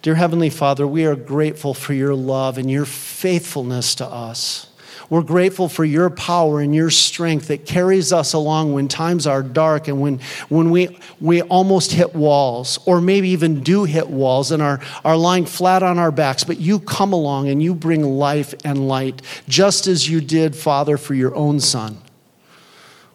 Dear 0.00 0.14
Heavenly 0.14 0.48
Father, 0.48 0.86
we 0.86 1.04
are 1.04 1.16
grateful 1.16 1.74
for 1.74 1.92
your 1.92 2.14
love 2.14 2.56
and 2.56 2.70
your 2.70 2.86
faithfulness 2.86 3.96
to 3.96 4.06
us. 4.06 4.68
We're 5.10 5.22
grateful 5.22 5.68
for 5.68 5.84
your 5.84 6.10
power 6.10 6.60
and 6.60 6.74
your 6.74 6.90
strength 6.90 7.48
that 7.48 7.66
carries 7.66 8.12
us 8.12 8.34
along 8.34 8.74
when 8.74 8.88
times 8.88 9.26
are 9.26 9.42
dark 9.42 9.88
and 9.88 10.00
when, 10.00 10.20
when 10.48 10.70
we, 10.70 10.98
we 11.20 11.42
almost 11.42 11.92
hit 11.92 12.14
walls, 12.14 12.78
or 12.84 13.00
maybe 13.00 13.30
even 13.30 13.62
do 13.62 13.84
hit 13.84 14.08
walls 14.08 14.50
and 14.50 14.62
are, 14.62 14.80
are 15.04 15.16
lying 15.16 15.46
flat 15.46 15.82
on 15.82 15.98
our 15.98 16.10
backs. 16.10 16.44
But 16.44 16.58
you 16.58 16.78
come 16.78 17.12
along 17.12 17.48
and 17.48 17.62
you 17.62 17.74
bring 17.74 18.02
life 18.02 18.54
and 18.64 18.86
light, 18.86 19.22
just 19.48 19.86
as 19.86 20.08
you 20.08 20.20
did, 20.20 20.54
Father, 20.54 20.96
for 20.96 21.14
your 21.14 21.34
own 21.34 21.60
Son 21.60 21.98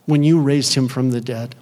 when 0.05 0.23
you 0.23 0.41
raised 0.41 0.73
him 0.73 0.87
from 0.87 1.11
the 1.11 1.21
dead. 1.21 1.55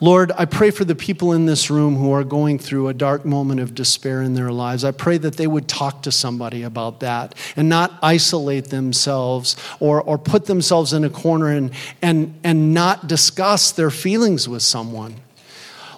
Lord, 0.00 0.30
I 0.38 0.44
pray 0.44 0.70
for 0.70 0.84
the 0.84 0.94
people 0.94 1.32
in 1.32 1.46
this 1.46 1.68
room 1.68 1.96
who 1.96 2.12
are 2.12 2.22
going 2.22 2.60
through 2.60 2.88
a 2.88 2.94
dark 2.94 3.24
moment 3.24 3.58
of 3.60 3.74
despair 3.74 4.22
in 4.22 4.34
their 4.34 4.52
lives. 4.52 4.84
I 4.84 4.92
pray 4.92 5.18
that 5.18 5.36
they 5.36 5.48
would 5.48 5.66
talk 5.66 6.02
to 6.02 6.12
somebody 6.12 6.62
about 6.62 7.00
that 7.00 7.34
and 7.56 7.68
not 7.68 7.98
isolate 8.00 8.66
themselves 8.66 9.56
or, 9.80 10.00
or 10.00 10.16
put 10.16 10.46
themselves 10.46 10.92
in 10.92 11.02
a 11.02 11.10
corner 11.10 11.48
and, 11.48 11.72
and, 12.00 12.38
and 12.44 12.72
not 12.72 13.08
discuss 13.08 13.72
their 13.72 13.90
feelings 13.90 14.48
with 14.48 14.62
someone. 14.62 15.16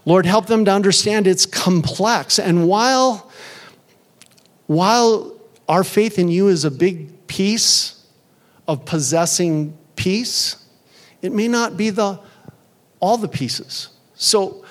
Lord, 0.07 0.25
help 0.25 0.47
them 0.47 0.65
to 0.65 0.73
understand 0.73 1.27
it's 1.27 1.45
complex. 1.45 2.39
And 2.39 2.67
while, 2.67 3.31
while 4.69 5.37
our 5.69 5.85
faith 5.85 6.19
in 6.19 6.29
you 6.29 6.49
is 6.49 6.65
a 6.65 6.71
big 6.71 7.27
piece 7.27 8.03
of 8.67 8.87
possessing 8.87 9.77
peace, 9.97 10.57
it 11.21 11.33
may 11.33 11.49
not 11.49 11.77
be 11.77 11.91
the 11.91 12.19
all 13.01 13.17
the 13.17 13.29
pieces. 13.29 13.89
So 14.15 14.65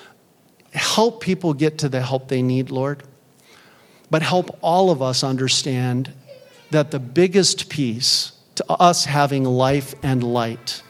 help 0.72 1.20
people 1.20 1.52
get 1.52 1.78
to 1.78 1.88
the 1.88 2.00
help 2.00 2.28
they 2.28 2.42
need, 2.42 2.70
Lord. 2.70 3.02
But 4.10 4.22
help 4.22 4.58
all 4.62 4.90
of 4.90 5.02
us 5.02 5.22
understand 5.22 6.12
that 6.70 6.90
the 6.90 6.98
biggest 6.98 7.68
piece 7.68 8.32
to 8.56 8.72
us 8.72 9.04
having 9.04 9.44
life 9.44 9.94
and 10.02 10.22
light 10.22 10.82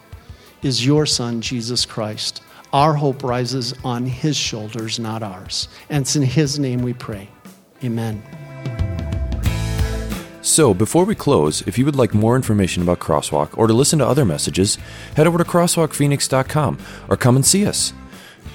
is 0.63 0.85
your 0.85 1.07
Son, 1.07 1.41
Jesus 1.41 1.87
Christ. 1.87 2.43
Our 2.73 2.95
hope 2.95 3.23
rises 3.23 3.75
on 3.85 4.07
his 4.07 4.37
shoulders, 4.37 4.99
not 4.99 5.23
ours. 5.23 5.69
And 5.89 6.03
it's 6.03 6.17
in 6.17 6.23
his 6.23 6.59
name 6.59 6.83
we 6.83 6.93
pray. 6.93 7.29
Amen. 7.83 8.23
So, 10.43 10.73
before 10.73 11.05
we 11.05 11.15
close, 11.15 11.61
if 11.63 11.77
you 11.77 11.85
would 11.85 11.97
like 11.97 12.15
more 12.15 12.35
information 12.35 12.83
about 12.83 12.99
Crosswalk 12.99 13.59
or 13.59 13.67
to 13.67 13.75
listen 13.75 13.99
to 13.99 14.07
other 14.07 14.25
messages, 14.25 14.77
head 15.15 15.27
over 15.27 15.37
to 15.37 15.45
crosswalkphoenix.com 15.45 16.79
or 17.09 17.17
come 17.17 17.37
and 17.37 17.45
see 17.45 17.67
us. 17.67 17.93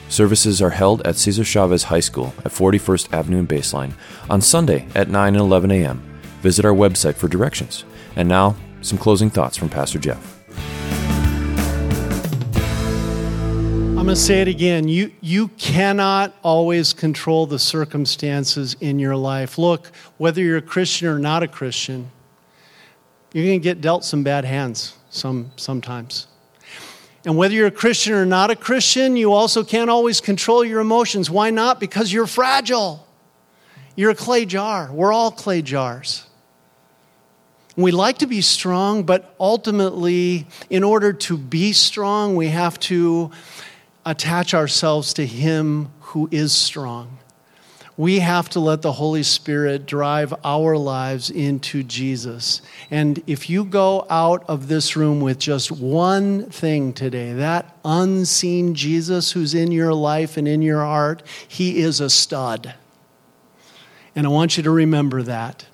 Services 0.10 0.62
are 0.62 0.72
held 0.72 1.06
at 1.06 1.16
Cesar 1.16 1.44
Chavez 1.44 1.84
High 1.84 2.00
School 2.00 2.34
at 2.40 2.52
41st 2.52 3.14
Avenue 3.14 3.40
and 3.40 3.50
Baseline 3.50 3.94
on 4.30 4.42
Sunday 4.42 4.88
at 4.96 5.10
9 5.10 5.28
and 5.36 5.42
11 5.42 5.72
a.m. 5.72 6.02
Visit 6.42 6.66
our 6.66 6.74
website 6.74 7.16
for 7.16 7.28
directions. 7.28 7.86
And 8.16 8.28
now, 8.28 8.56
some 8.82 8.98
closing 8.98 9.30
thoughts 9.30 9.58
from 9.58 9.70
Pastor 9.70 10.00
Jeff. 10.00 10.45
I'm 14.06 14.10
going 14.10 14.18
to 14.18 14.22
say 14.22 14.42
it 14.44 14.48
again. 14.48 14.88
You, 14.88 15.12
you 15.20 15.48
cannot 15.48 16.36
always 16.44 16.94
control 16.94 17.48
the 17.48 17.58
circumstances 17.58 18.76
in 18.80 19.00
your 19.00 19.16
life. 19.16 19.58
Look, 19.58 19.88
whether 20.18 20.44
you're 20.44 20.58
a 20.58 20.62
Christian 20.62 21.08
or 21.08 21.18
not 21.18 21.42
a 21.42 21.48
Christian, 21.48 22.12
you're 23.34 23.46
going 23.46 23.60
to 23.60 23.64
get 23.64 23.82
dealt 23.82 24.06
some 24.06 24.22
bad 24.22 24.46
hands 24.46 24.94
some, 25.10 25.50
sometimes. 25.56 26.28
And 27.26 27.36
whether 27.36 27.56
you're 27.56 27.66
a 27.66 27.72
Christian 27.72 28.14
or 28.14 28.28
not 28.28 28.52
a 28.52 28.56
Christian, 28.56 29.18
you 29.18 29.34
also 29.34 29.64
can't 29.64 29.90
always 29.90 30.22
control 30.22 30.64
your 30.64 30.82
emotions. 30.82 31.32
Why 31.32 31.50
not? 31.50 31.80
Because 31.80 32.14
you're 32.14 32.28
fragile. 32.28 33.08
You're 33.96 34.12
a 34.12 34.16
clay 34.16 34.46
jar. 34.46 34.92
We're 34.94 35.14
all 35.14 35.32
clay 35.32 35.64
jars. 35.64 36.28
We 37.76 37.90
like 37.90 38.20
to 38.20 38.28
be 38.28 38.42
strong, 38.42 39.02
but 39.02 39.34
ultimately, 39.40 40.46
in 40.70 40.84
order 40.84 41.12
to 41.12 41.40
be 41.40 41.74
strong, 41.74 42.36
we 42.36 42.50
have 42.50 42.80
to 42.82 43.32
attach 44.06 44.54
ourselves 44.54 45.14
to 45.16 45.26
Him 45.26 45.90
who 46.00 46.30
is 46.32 46.54
strong. 46.54 47.18
We 47.98 48.20
have 48.20 48.50
to 48.50 48.60
let 48.60 48.82
the 48.82 48.92
Holy 48.92 49.24
Spirit 49.24 49.86
drive 49.86 50.34
our 50.44 50.78
lives 50.78 51.30
into 51.30 51.82
Jesus. 51.82 52.62
And 52.92 53.24
if 53.26 53.50
you 53.50 53.64
go 53.64 54.06
out 54.10 54.44
of 54.50 54.68
this 54.68 54.98
room 54.98 55.22
with 55.22 55.40
just 55.40 55.72
one 55.72 56.50
thing 56.50 56.92
today, 56.92 57.32
that 57.34 57.78
unseen 57.86 58.76
Jesus 58.76 59.32
who's 59.32 59.54
in 59.54 59.72
your 59.72 59.94
life 59.94 60.36
and 60.36 60.46
in 60.46 60.62
your 60.62 60.82
heart, 60.82 61.24
he 61.48 61.80
is 61.80 62.02
a 62.02 62.10
stud. 62.10 62.76
And 64.14 64.26
I 64.26 64.30
want 64.30 64.58
you 64.58 64.64
to 64.64 64.72
remember 64.72 65.24
that. 65.24 65.66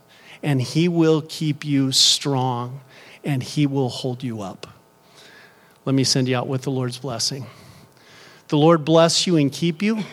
And 0.43 0.61
he 0.61 0.87
will 0.87 1.23
keep 1.27 1.65
you 1.65 1.91
strong 1.91 2.81
and 3.23 3.41
he 3.41 3.65
will 3.65 3.89
hold 3.89 4.23
you 4.23 4.41
up. 4.41 4.67
Let 5.85 5.95
me 5.95 6.03
send 6.03 6.27
you 6.27 6.37
out 6.37 6.47
with 6.47 6.61
the 6.63 6.71
Lord's 6.71 6.99
blessing. 6.99 7.47
The 8.51 8.57
Lord 8.57 8.83
bless 8.83 9.25
you 9.25 9.37
and 9.37 9.49
keep 9.49 9.81
you. 9.81 10.03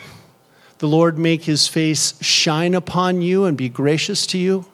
The 0.79 0.87
Lord 0.87 1.19
make 1.19 1.43
his 1.43 1.67
face 1.67 2.15
shine 2.23 2.73
upon 2.73 3.21
you 3.21 3.47
and 3.47 3.59
be 3.59 3.69
gracious 3.69 4.29
to 4.29 4.39
you. 4.39 4.65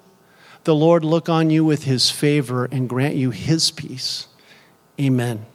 The 0.65 0.75
Lord 0.75 1.03
look 1.03 1.31
on 1.31 1.49
you 1.49 1.65
with 1.65 1.85
his 1.85 2.11
favor 2.11 2.67
and 2.67 2.91
grant 2.91 3.15
you 3.15 3.31
his 3.31 3.71
peace. 3.71 4.27
Amen. 5.01 5.47